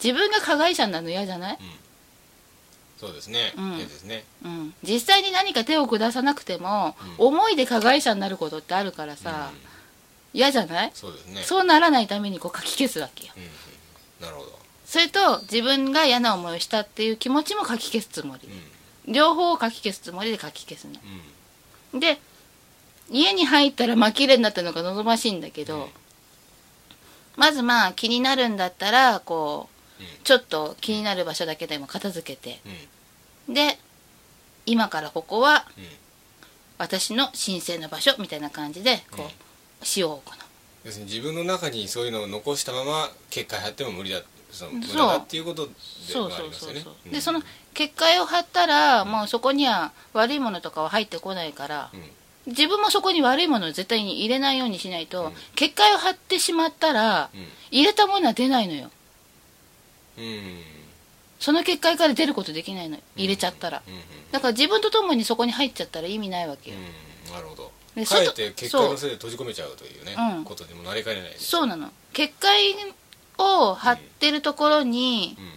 [0.03, 1.59] 自分が加害者になるの嫌じゃない、
[3.01, 3.55] そうですね。
[3.57, 3.77] うん。
[3.77, 4.25] 嫌ですね。
[4.45, 9.59] うん、実際に何か手を下さなくても、思いで加害者になることってあるからさ、うん。
[10.39, 10.91] 嫌じゃない？
[10.93, 11.43] そうですね。
[11.43, 13.33] そうならないためにこう書き消すわけよ。
[13.37, 13.43] うん。
[13.43, 13.51] うん
[14.21, 14.59] なるほど。
[14.85, 18.47] それと自分が嫌な思いをしたっていう気持ちも書き消すつもり。
[19.07, 19.13] うん。
[19.15, 20.93] 両方を書き消すつもりで書き消すの。
[21.95, 22.01] うん。
[22.01, 22.21] で
[23.11, 25.89] 家に入ったら真っ綺麗になったのが望ましいんだけど、うん。
[27.37, 29.80] まずまあ気になるんだったらこう、うん
[30.25, 32.61] ちょっと気になる場所だけでも片付けて。
[33.49, 33.55] うん。
[33.55, 33.79] で
[34.67, 35.85] 今からここはうん。
[36.79, 39.29] 私の神聖な場所みたいな感じでこう、うん。
[39.97, 40.45] 塩を置くの
[40.85, 45.73] 要するに自分の中にそういうのを残したまま結界貼っても無理だその無駄だっていうことで
[46.15, 46.85] ありますよね。
[47.11, 47.43] でその
[47.75, 52.53] 結界を張ったら、もうそこには悪いものとかは入ってこないから、うん。
[52.53, 58.91] 自分もそこに悪いものを絶対に入れないようにしないと、うん結界を張ってしまったら、うん入れたものは出ないのようん
[61.39, 62.99] その結界から出ることできないの。
[63.17, 63.83] 入れちゃったら、
[64.31, 67.33] だから自分と共にそこに入っちゃったら意味ないわけよ、うん。
[67.33, 67.73] なるほど。
[67.95, 70.15] でかえっ外て結界のせいで閉じ込めちゃうというね。
[70.17, 70.41] う。
[70.41, 70.45] ん。
[70.45, 71.91] ことにもなりかねないそうなの。
[72.13, 72.75] 結界
[73.39, 75.51] を張ってるところにうん。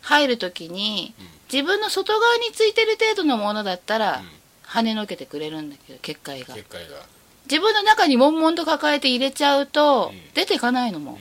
[0.00, 1.26] 入るときに、うん。
[1.52, 4.28] 自分の外側についてる程度のものだったら、うん。
[4.66, 6.54] 跳ねのけてくれるんだけど結界が。
[6.54, 7.04] 結界が。
[7.50, 10.32] 自分の中に悶々と抱えて入れちゃうと、うん。
[10.34, 11.18] 出てかないのも。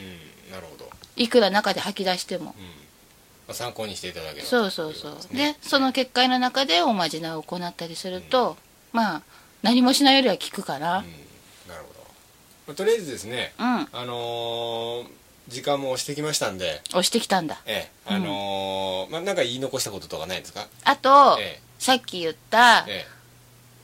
[0.52, 0.87] なるほど
[1.18, 2.56] いくら中で吐き出しても。
[2.58, 2.66] うん。
[2.66, 4.48] まあ参考にしていただければ。
[4.48, 5.12] そうそうそう。
[5.14, 8.58] といことでその結界の中でおまじないを行ったりすると、
[8.94, 9.22] まあ
[9.64, 11.00] 何もしないよりは効くから。
[11.00, 11.06] うん。
[11.70, 12.00] なるほど。
[12.68, 15.08] まあとりあえずですねうん、あのー
[15.48, 16.82] 時間も押してきましたんで。
[16.90, 17.62] 押してきたんだ。
[17.66, 18.14] ええ。
[18.14, 20.68] あのーまあなんか言い残したこととかないですか？
[20.84, 23.08] あと、えさっき言ったええ。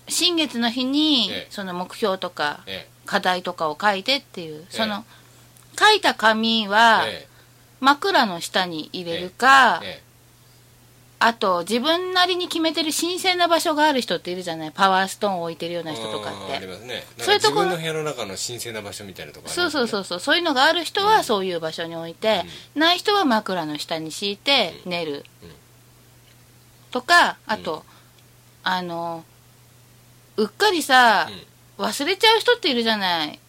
[0.10, 1.48] 新月の日に、ええ。
[1.50, 5.06] その目標とかえ課題とかを書いてっていうその、
[5.78, 7.28] 書いた紙はええ。
[7.80, 10.03] 枕の下に入れるか、ええ。
[11.19, 14.71] あと自分なりに決めてる神聖な場所がある人っているじゃない？
[14.74, 16.59] パワーストーンを置いてるような人とかって。
[16.59, 17.03] りますね。
[17.17, 20.19] そういうところか自分の部屋の中の神聖な場所みたいなところそうそうそううそう。
[20.19, 22.43] そういうのがある人はそういう場所に置いて、
[22.76, 25.49] ない人は枕の下に敷いて寝る、うん。
[26.91, 27.86] とかあと、
[28.63, 29.24] あの
[30.36, 31.30] うっかりさ、
[31.78, 33.28] 忘れちゃう人っているじゃない？
[33.28, 33.39] うんうん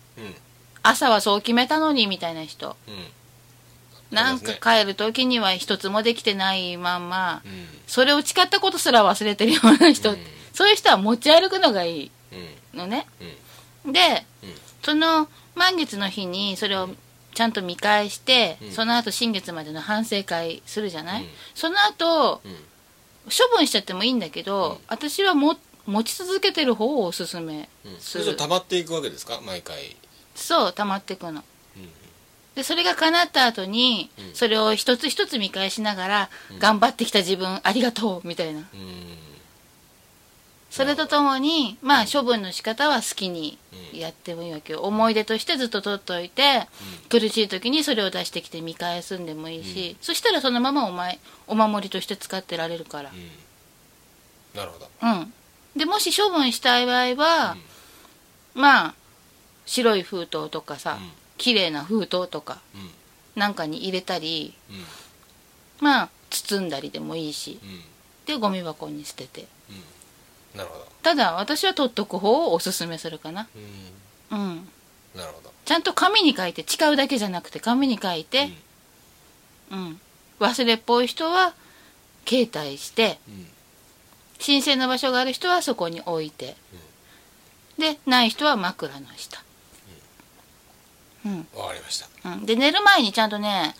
[0.84, 2.76] 朝はそう決めたのにみたいな人。
[2.86, 4.14] うん。
[4.14, 7.42] なんか帰る時には一つもできてないまんま。
[7.44, 7.66] うん。
[7.88, 10.18] それを誓ったことすら忘れてるような人、うん。
[10.52, 12.10] そういう人は持ち歩くのがいい。
[12.74, 12.78] うん。
[12.78, 13.06] のね。
[13.84, 13.92] うん。
[13.92, 14.54] でうん。
[14.82, 16.90] その満月の日にそれを
[17.34, 18.70] ちゃんと見返して、うん。
[18.70, 21.28] その後新月までの反省会するじゃない、うん。
[21.54, 22.52] その後うん。
[23.24, 24.78] 処分しちゃってもいいんだけど、うん。
[24.88, 25.56] 私はも
[25.86, 27.98] 持ち続けてる方をおすすめうん。
[27.98, 29.40] する、それじゃ溜まっていくわけですか？
[29.44, 29.96] 毎回
[30.34, 31.42] そう溜まっていくの。
[31.76, 32.04] うん
[32.54, 34.34] でそれが叶った後に、うん。
[34.34, 36.58] それを一つ一つ見返しながら、うん。
[36.60, 38.60] 頑張ってきた自分ありがとうみたいな。
[38.60, 38.66] うん。
[40.70, 43.58] それとともにまあ処分の仕方は好きに
[43.92, 43.98] うん。
[43.98, 44.82] やってもいいわけよ。
[44.82, 46.68] 思い出としてずっと取っといて、
[47.08, 51.18] 苦しい時にそれを出してきて見返すんでもいいし、そしたらそのままお前
[51.48, 53.10] お守りとして使ってられるから。
[53.10, 54.58] うん。
[54.58, 54.88] なるほど。
[55.02, 55.32] うん。
[55.76, 57.56] でもし処分したい場合は、
[58.54, 58.94] まあ
[59.66, 61.10] 白い封筒とかさ、うん。
[61.36, 62.90] 綺麗な封筒とかうん。
[63.34, 65.84] なんかに入れたりうん。
[65.84, 67.80] まあ包んだりでもいいしうん。
[68.26, 69.46] でゴミ箱に捨てて。
[70.54, 70.86] なるほど。
[71.02, 73.48] ただ私は取っとく方をおすすめするかな。
[74.30, 74.38] うん。
[74.38, 74.68] うん。
[75.14, 75.52] なるほど。
[75.64, 78.50] ちゃんと紙に書いて誓うだけじゃなくて紙に書いて、
[79.70, 80.00] うん。
[80.40, 81.54] 忘れっぽい人は
[82.26, 83.46] 携帯してうん。
[84.44, 86.56] 神聖な場所がある人はそこに置いて、
[87.78, 89.42] でない人は枕の下
[91.24, 92.30] うん、わかりました。
[92.30, 93.74] うん、で寝る前にちゃんとね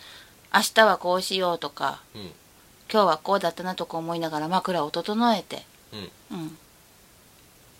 [0.53, 2.31] 明日はこうしようとかうん。
[2.91, 5.65] 今日はこうだったなとか思いながら枕を整えて、
[6.31, 6.37] うん。
[6.37, 6.57] うん、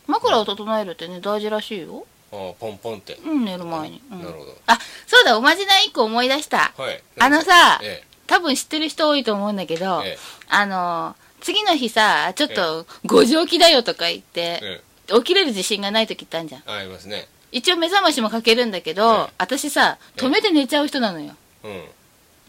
[0.07, 3.19] 枕を整えるってね大事らしいよ、あーポンポンって。
[3.25, 4.19] うん、寝る前に、うん。
[4.19, 4.57] なるほど。
[4.67, 6.73] あそうだおまじない1個思い出した。
[6.75, 7.03] はい。
[7.19, 10.17] あのさえ多分知ってる人多いと思うんだけど、ええ。
[10.49, 16.63] あの次の日さちょっと5時起きだよとか言って、え起きれる自信がない時ってあるじゃん。
[16.65, 19.33] ありますね一応目覚ましもかけるんだけど、ええ。
[19.37, 21.33] 私さ止めて寝ちゃう人なのよ。
[21.63, 21.83] うん。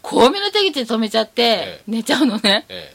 [0.02, 2.66] 巧妙な手口で止めちゃって、え寝ちゃうのね。
[2.68, 2.92] え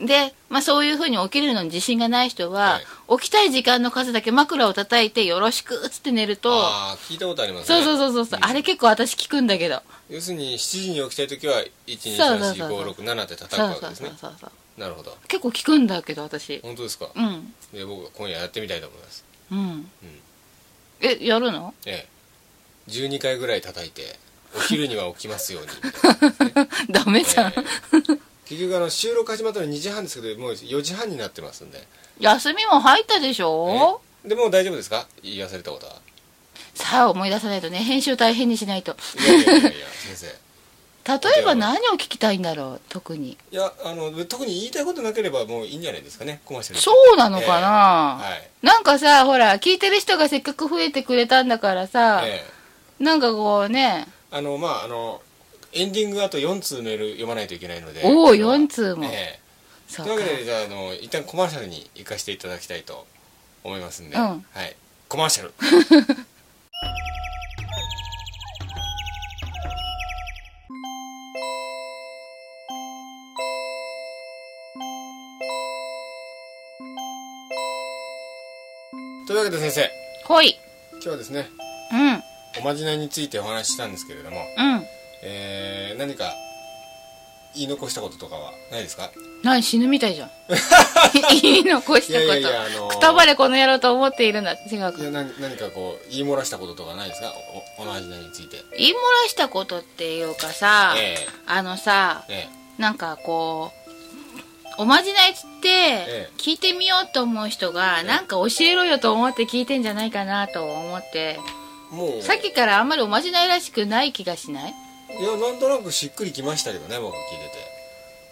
[0.00, 7.82] で、まあ、そういうふうに起きれるのに自信がない人は、起きたい時間の数だけ枕を叩いてよろしくっつって寝るとああ聞いたことありますね。
[7.82, 8.44] そうそうそうそうそう、ん。
[8.44, 9.82] あれ結構私聞くんだけど。
[10.10, 15.16] 要するに7時に起きたい時はそうそうそうそう1234567って叩くそうそうわけですねそうそうそうなるほど。
[15.28, 16.60] 結構聞くんだけど私。
[16.62, 17.08] 本当ですか？
[17.14, 17.54] うん。
[17.72, 19.24] で僕は今夜やってみたいと思います。
[19.52, 19.90] うん
[21.00, 21.74] えやるの？
[21.86, 22.90] ええ。
[22.90, 24.16] 12回ぐらい叩いて
[24.56, 25.68] お昼には起きますように。
[25.72, 27.60] みたいなダメじゃん、ええ。
[28.46, 31.82] 結局あの収録始まったの2時半ですけどもう4時半になってますんで。
[32.20, 34.00] 休みも入ったでしょ？
[34.24, 34.28] え。
[34.28, 35.06] でもう大丈夫ですか？
[35.22, 35.94] 言い忘れたことは。
[36.74, 37.78] さあ思い出さないとね。
[37.78, 38.96] 編集大変にしないと。
[39.18, 40.43] いやいやいやいや先生
[41.06, 43.36] 例えば何を聞きたいんだろう特に。
[43.52, 48.50] いやあの特に言いたいことなければもういいんじゃないですかねコマーシャルそうなのかな、ええはい。
[48.62, 52.42] なんかさほら聞いてる人がせっかく増えてくれたんだからさ、え
[53.00, 53.04] え。
[53.04, 54.06] なんかこうね。
[54.30, 55.20] あのまああの
[55.72, 58.56] エンディングあと4通メール読まないといけないのでおお今日は。
[58.56, 59.40] 4通も、ええ。
[59.88, 60.14] そうか。
[60.14, 63.06] というわけでじゃああの一旦コマーシャルに行かせていただきたいと
[63.62, 64.22] 思いますんで、うん。
[64.22, 64.76] はい。
[65.08, 65.52] コマーシャル
[79.34, 79.90] いうわけで先生。
[80.24, 80.56] ほい。
[80.92, 81.48] 今日はですね
[81.92, 82.22] うん。
[82.60, 84.86] おまじないについてお話ししたんですけれども、うん。
[85.22, 86.32] えー、何か
[87.54, 89.10] 言い残したこととかはないですか？
[89.42, 90.30] 何死ぬみたいじゃん。
[91.42, 92.24] 言い残したこと。
[92.24, 97.32] いやいやいやあのーくたばれこの野郎と思っているんだ違うかいや何何かこう言い漏らしたこととかないですか？
[97.78, 98.58] おおまじないについて。
[98.78, 101.26] 言い漏らしたことっていうかさ、え。
[101.46, 102.80] あのさええ。
[102.80, 103.83] なんかこう
[104.78, 111.38] おまじないっつってえ聞いてみようと思う人がえなんか教えろよと思って聞いてんじゃないかなと思って。
[111.92, 112.22] えもう。
[112.22, 114.74] さっきからあんまりおまじないらしくない気がしない？
[115.20, 117.54] いやなんとなくしっくりきましたけどね僕聞いて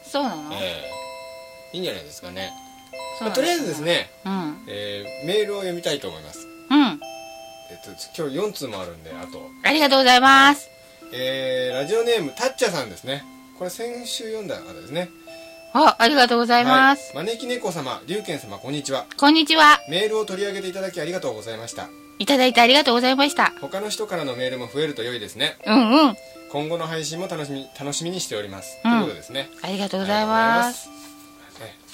[0.05, 0.59] そうなの、てえ
[1.73, 1.77] え。
[1.77, 2.51] いいんじゃないですかね、
[3.21, 4.65] まあとりあえずですね、うん。
[4.69, 6.47] えーメールを読みたいと思います。
[6.71, 6.79] うん。
[6.79, 6.99] えっ
[7.85, 7.91] と
[8.21, 9.49] 今日4通もあるんであと。
[9.63, 10.69] ありがとうございます。
[11.15, 13.25] えーラジオネームたっちゃさんですね。
[13.59, 15.09] これ先週読んだ方ですね
[15.75, 19.07] あありがとうございます、はい、招き猫様龍賢様こんにちは。
[19.17, 19.81] こんにちは。
[19.89, 21.89] メールを取り上げていただきありがとうございました。
[22.19, 23.55] いただいてありがとうございました。
[23.59, 25.57] 他の人からのメールも増えると良いですね。
[25.67, 26.17] うんうん。
[26.51, 28.91] 今後の配信も楽しみ楽しみにしております、うん。
[28.91, 29.49] ということですね。
[29.63, 30.89] ありがとうございます。
[30.89, 30.95] ね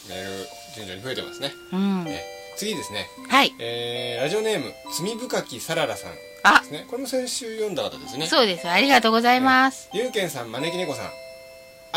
[0.09, 2.05] メール順々に増えてますね、うん。
[2.09, 2.25] え
[2.57, 3.55] 次ですね、はい。
[3.61, 6.11] えーラジオネーム罪深きサララさん
[6.43, 6.85] あですね。
[6.91, 8.27] これも先週読んだ方ですね。
[8.27, 8.69] そうです。
[8.69, 9.89] ありがとうございます。
[9.95, 11.28] 龍賢さん招き猫さん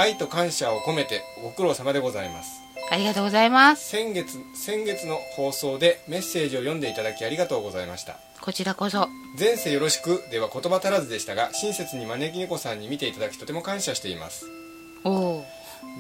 [0.02, 2.64] 愛と感謝を込めてご苦労様でございます。
[2.90, 3.88] ありがとうございます。
[3.88, 8.18] 先月先月の放送でメッセージを読んでいただきありがとうございました。
[8.42, 9.08] こちらこそ。
[9.40, 14.48] 前世よろしくでは言葉足らずでしたが親切に招き猫さんに見ていただきとても感謝しています。
[15.04, 15.46] おお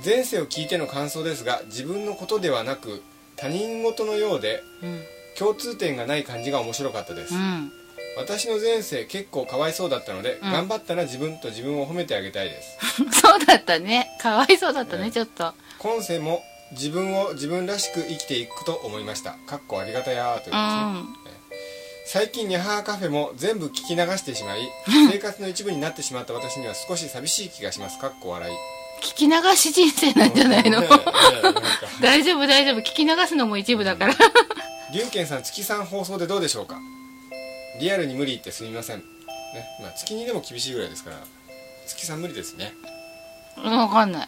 [0.03, 3.03] 前世を聞いての感想ですが自分のことではなく
[3.35, 5.03] 他人事のようでうん。
[5.37, 7.71] 共通点がない感じが面白かったです、うん
[8.17, 10.51] 私の前世結構かわいそうだったので、うん。
[10.51, 12.77] 頑張ったら自分と自分を褒めてあげたいです。
[13.21, 14.09] そうだったね。
[14.19, 15.11] かわいそうだったね、ね。
[15.11, 15.53] ちょっと。
[15.79, 19.31] 今世も自分を自分らしく生きていくと思いました。
[19.47, 20.57] かっこありがたやーということですね、う
[20.93, 21.07] ん。
[22.05, 24.69] 最近ニャハーカフェも全部聞き流してしまい
[25.11, 27.97] 生活の一部になってしまった私には少し寂しい気がします。
[27.99, 28.55] かっこ笑い。
[29.01, 30.81] 聞き流し人生なんじゃないの？
[30.81, 31.53] ねえね
[32.01, 32.79] 大丈夫大丈夫。
[32.79, 34.15] 聞き流すのも一部だから。
[34.93, 36.79] 龍賢さん月3放送でどうでしょうか？
[37.79, 39.03] リアルに無理言ってすみません、ね。
[39.81, 41.17] まあ、月2でも厳しいぐらいですから
[41.87, 42.73] 月3無理ですね。
[43.55, 44.27] 分かんない。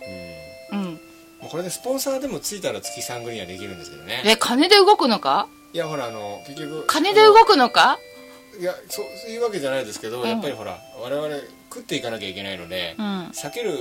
[0.71, 0.79] うん。
[0.79, 0.85] うん。
[0.93, 0.97] も
[1.47, 4.21] うこれでスポンサーでもついたら月3ぐらいにはできるんですけどね。
[4.25, 5.47] え金で動くのか？
[5.73, 7.97] いやほらあの結局金で動くのか？
[8.59, 10.29] いやそうそういうわけじゃないですけど、うん。
[10.29, 11.27] やっぱりほら我々
[11.73, 13.05] 食っていかなきゃいけないので、うん。
[13.29, 13.77] 避ける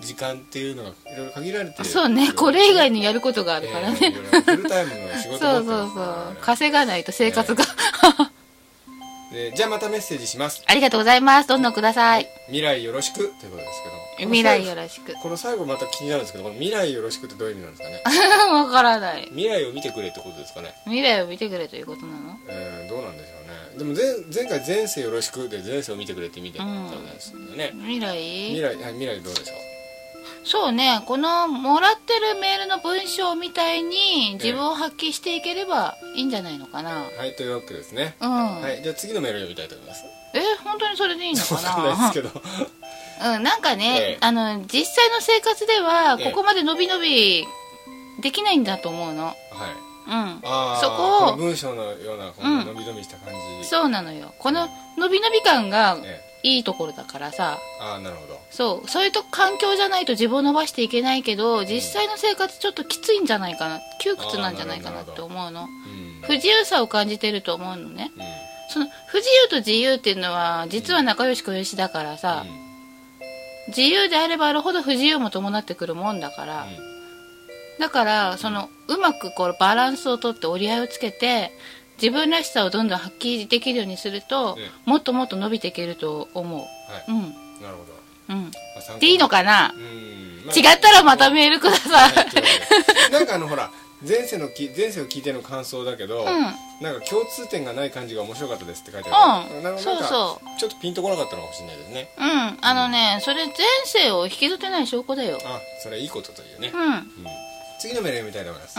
[0.00, 6.36] 時間っていうのがいろいろ限られてるそうねこれ以外にやることがあるからね、えーフルタイムの仕事 そうそうそう。
[6.40, 7.64] 稼がないと生活が、
[9.34, 10.62] でじゃあまたメッセージします。
[10.66, 11.48] ありがとうございます。
[11.48, 12.28] どんどんください。
[12.46, 13.82] 未来よろしくということです
[14.18, 15.12] けど未来よろろしく。
[15.14, 18.02] この最後また気になるんですけどこの未来よろしくってどういう意味なんですかね？
[18.54, 19.24] わからない。
[19.30, 20.74] 未来を見てくれってことですかね？
[20.84, 22.38] 未来を見てくれということなの？
[22.48, 23.78] えーどうなんでしょうね。
[23.78, 28.16] でも前前回前世よろしくで前世を見てくれって意味でうんそうなんですよね、未来？
[28.50, 29.73] 未来はい未来どうでしょう？
[30.44, 31.02] そうね。
[31.06, 36.90] このもらってるメールの文章みたいに自分を発揮していければいいんじゃないのかな。
[37.16, 38.82] はいというわけですね、うん、はい。
[38.82, 40.04] じゃあ次のメールを読みたいと思います。
[40.34, 41.94] え本当にそれでいいのかな？
[41.94, 42.42] いですけど。
[43.34, 44.18] うん、なんかね、ええ。
[44.20, 46.30] あの実際の生活ではええ。
[46.30, 47.46] ここまで伸び伸び
[48.20, 49.26] できないんだと思うの。
[49.26, 49.36] はい。
[50.06, 50.12] うん。
[50.12, 53.32] ああそこを文章のようなこの伸び伸びした感
[53.62, 54.34] じ、そうなのよ。
[54.38, 54.68] この
[54.98, 57.58] 伸び伸び感がえいいところだからさ。
[57.80, 58.38] えああなるほど。
[58.50, 58.88] そう。
[58.88, 63.80] そういうと環境じゃないと自分を伸ばしていけないけど実際の生活ちょっときついんじゃないかな。
[63.98, 65.62] 窮屈なんじゃないかなって思うの。
[65.62, 66.20] うん。
[66.22, 68.12] 不自由さを感じてると思うのね。
[68.16, 68.22] うん。
[68.68, 72.64] その不自由と自由っていうのは実は仲良し小良しだからさ、うん。
[73.68, 76.66] 自由であればあるほど不自由も伴ってくるもんだから、
[77.78, 81.50] だからそのうまくこうバランスをとって折り合いをつけて
[82.00, 86.60] 自分らしさをどんどん発揮できるようにすると、えもっともっと伸びていけると思う。
[86.60, 87.04] はい。
[87.08, 87.20] うん。
[87.62, 87.94] なるほど。
[88.30, 88.50] うん。
[88.98, 90.50] でいいのかな、うん。
[90.54, 92.12] 違ったらまたメールください、
[93.12, 93.70] なんかあのほら
[94.06, 96.24] 前世のき前世を聞いての感想だけど、
[96.80, 99.62] なんか共通点がない感じが面白かったですって書いてある、うん。
[99.62, 102.10] なんかそうそちょっとピンとこなかったのかもしれないですね。
[102.18, 102.58] うん。
[102.60, 105.38] あのねそれ前世を引きずってない証拠だよ。
[105.44, 106.80] あそれいいことというね、うん。
[106.80, 106.90] うん。
[106.90, 107.02] うん
[107.80, 108.78] 次のメール読みたいと思います、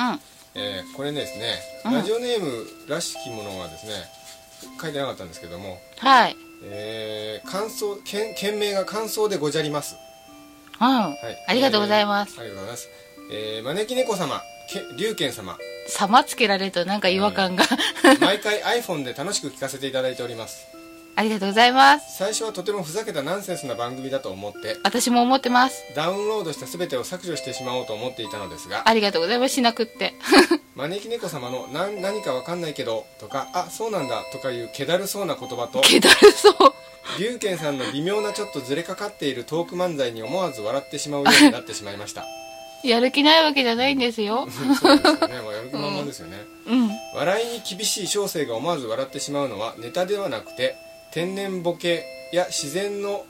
[0.56, 1.94] えーこれねですね、うん。
[1.94, 3.94] ラジオネームらしきものがですね
[4.82, 6.38] 書いてなかったんですけども、はい。
[6.64, 9.96] えー、感想件件名が感想でごじゃります。
[10.80, 11.16] うん、はい。
[11.48, 12.90] ありがとうございます、ありがとうございます、
[13.32, 15.58] えー、招き猫様け龍賢様。
[15.88, 17.64] 様つけられるとなんか違和感が、
[18.20, 20.66] 毎回 iPhone で楽しく聞かせていただいております
[21.18, 22.18] ありがとうございます。
[22.18, 25.84] 最初はとてもふざけたナンセンスな番組だと思って私も思ってます。
[25.96, 29.56] ダウンロードした全てを削除してしまおうと思っていたのですがありがとうございます。
[29.56, 30.14] しなくって。
[30.76, 36.54] 招き猫様の何何かわかんないけどとかあそうなんだとかいう気だるそうな言葉とけだるそう。
[37.20, 42.26] 龍賢さんの微妙なちょっとずれかかっているトーク漫才に思わず笑ってしまうようになってしまいました。
[42.84, 44.48] やる気ないわけじゃないんですよ。
[44.50, 46.90] そうですよね、 まあ、やる気満々ですよね、うん。
[47.16, 50.76] 笑いに厳しい小生が思わず笑ってしまうのはネタではなくて
[51.16, 52.04] 天然ボケ
[52.34, 53.26] や自然の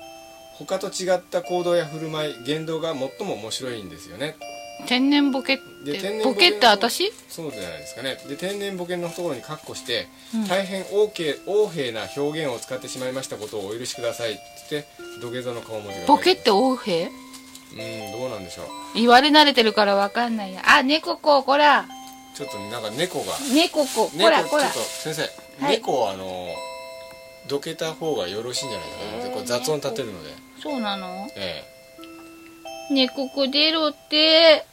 [0.53, 4.35] 他と違った行動や振る舞い言動が最も面白いんですよね。
[4.87, 7.11] 天然ボケってボケ然ボケのって私？
[7.29, 8.17] そうじゃないですかね。
[8.27, 10.47] で天然ボケのところにカッコして、うん。
[10.47, 11.11] 大変横
[11.69, 14.89] 柄な表現を使ってしまいましたことをお許しくださいって言って
[15.21, 17.03] 土下座の顔文字がボケって横柄？
[17.03, 18.65] うんどうなんでしょう。
[18.95, 20.63] 言われ慣れてるからわかんないや。
[20.65, 21.85] あ猫子こら。
[22.33, 23.25] ちょっとなんか猫が。
[23.53, 24.63] 猫子こ猫らこら。
[24.63, 25.21] ちょっと先生、
[25.63, 25.75] はい。
[25.77, 26.47] 猫はあの
[27.47, 30.29] どけた方がよろしいんじゃないですか、ねこれ雑音立てるので。
[30.61, 31.27] そうなの？
[31.35, 31.63] え
[32.91, 34.17] 猫子出ろって。
[34.17, 34.65] え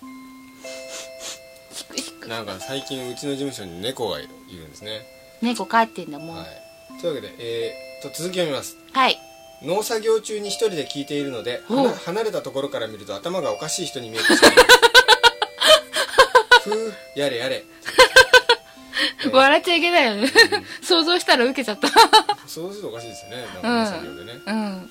[2.28, 4.28] なんか最近うちの事務所に猫がいる
[4.66, 5.06] んですね。
[5.42, 6.36] 猫飼ってんだもん。
[6.36, 7.00] ははい。
[7.00, 8.76] というわけでえー、と続き読みます。
[9.08, 9.18] い。
[9.62, 11.60] 農作業中に一人で聞いているので
[12.04, 14.62] 離れたところから見ると頭がおかしい人に見えてしまいま
[16.62, 17.56] すふうやれやれ。
[17.56, 18.21] えー
[19.32, 20.32] 笑っちゃいけないよね。
[20.82, 21.88] 想像したらウケちゃった。
[22.46, 23.46] そうするとおかしいですよね。
[23.54, 24.90] なんか農作業でね、うん。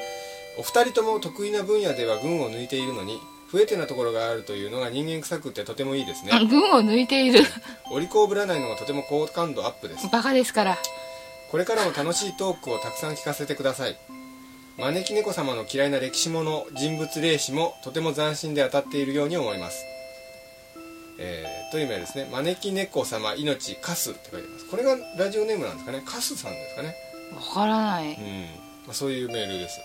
[0.57, 6.31] お二人とも得意な分野では群を抜いているのに不得手なところがあるというのが人間臭くってとてもいいですね。
[6.49, 7.43] 群を抜いている。
[7.91, 10.07] お利口ぶらないのがとても好感度アップです。
[10.09, 10.77] バカですから。
[11.49, 13.97] これからも楽しいトークをたくさん聞かせてください。
[14.77, 19.85] 招き猫様の嫌いな歴史もの人物霊視もとても斬新で当たっているように思います
[21.23, 24.65] えー、という意味はですね招き猫様命カスって書いてます。
[24.65, 26.01] これがラジオネームなんですかね。
[26.03, 26.95] カスさんですかね。
[27.35, 28.13] わからない。
[28.13, 28.41] うん、
[28.87, 29.79] まあ、そういうメールです。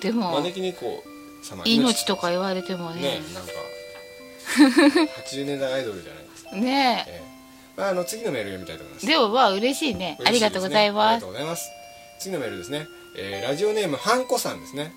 [0.00, 1.02] でも招き猫
[1.42, 3.02] 様命とか言われてもね。
[3.02, 3.52] ねなんか
[5.28, 7.10] 80年代アイドルじゃないですか、ねえ。
[7.10, 7.22] え
[7.76, 9.06] まあ、あの次のメール読みたいと思います。
[9.06, 10.18] でもまあ嬉しいね。
[10.24, 11.14] ありがとうございあます。
[11.16, 11.70] りがとうございます。
[12.18, 14.92] 次のメールですね、えーラジオネームハンコさんですね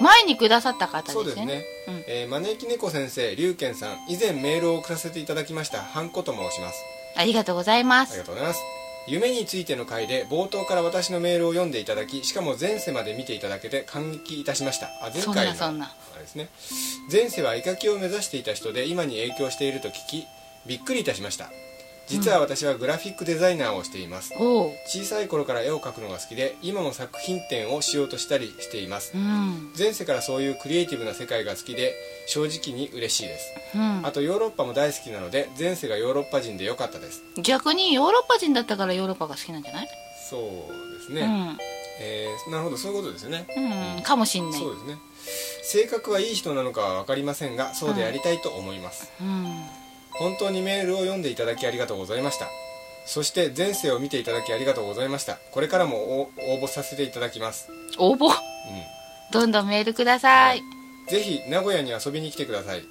[0.00, 1.22] 前にくださった方ですね。
[1.22, 2.04] そうですね、うん。
[2.06, 5.82] えー招き猫先生龍賢さん以前メールを送らせていただきました。
[5.82, 6.82] ハンコと申します。
[7.16, 8.60] ありがとうございまありすがとうございます。
[9.06, 14.86] 夢についての回で冒頭から私のメールを読んでいただきしかも前世まで見ていただけて感激いたしました。
[15.02, 15.86] あ前そん回のなそんな。
[15.86, 16.48] あれですね。
[17.10, 20.26] 前世は絵描きを目指していた人で今に影響していると聞き
[20.66, 21.50] びっくりいたしました
[22.08, 24.70] 実は私はグラフィックデザイナーをしています、おう。
[24.86, 29.12] 小さい頃から絵を描くのが好きで今も作品展をしようとしたりしています。
[29.14, 29.72] うん。
[29.78, 31.94] 前世からそういうクリエイティブな世界が好きで
[32.26, 33.54] 正直に嬉しいです。
[33.74, 34.06] うん。
[34.06, 37.22] あとヨーロッパも大好きなので前世がヨーロッパ人でよかったです。
[37.42, 39.88] 逆にヨーロッパ人だったからヨーロッパが好きなんじゃない？
[40.28, 40.40] そう
[40.98, 41.58] ですね、うん。
[42.00, 43.46] えーなるほどそういうことですよね。
[43.96, 44.02] うん。
[44.02, 44.60] かもしんない。
[44.60, 44.98] そうですね。
[45.62, 49.62] 性格はいい人なのかは分かりませんがそうでありたいと思います、うん
[50.18, 52.46] 本当にメールを読んでいただきありがとうございました。
[53.04, 55.38] そして前世を見ていただきありがとうございました。
[55.50, 58.28] これからも応応募させていただきます、応募？
[58.28, 58.30] う
[59.32, 60.60] どんどんメールください。
[60.60, 60.62] ん、
[61.08, 62.84] ぜひ名古屋に遊びに来てください。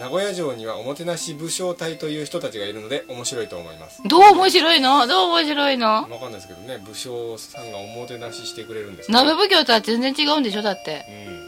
[0.00, 4.00] 名古屋城にはおもてなし武将隊という人たちがいるので面白いと思います。
[4.08, 5.06] どう面白いの？
[5.08, 6.06] どう面白いの？
[6.08, 10.62] 分かんないですけどね武将さんがおもてなししてくれるんです鍋奉行とは全然違うんでしょ？
[10.62, 11.04] だって。
[11.26, 11.47] うん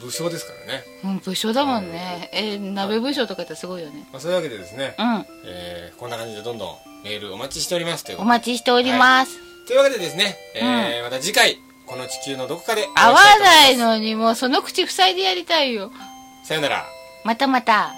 [0.00, 2.30] 武将ですからね、うん武将だもんね。
[2.32, 4.06] えー鍋武将とかってすごいよね。
[4.12, 5.26] まあ、そういうわけでですね、うん。
[5.44, 9.38] えーこんな感じでどんどんメールお待ちしておりますというお待ちしております。
[9.66, 15.90] というわけでですね、えーまた次回この地球のどこかで会いしたいと思ないのにもうその口塞いでやりたいよ。
[16.44, 16.86] さよなら。
[17.24, 17.92] またまた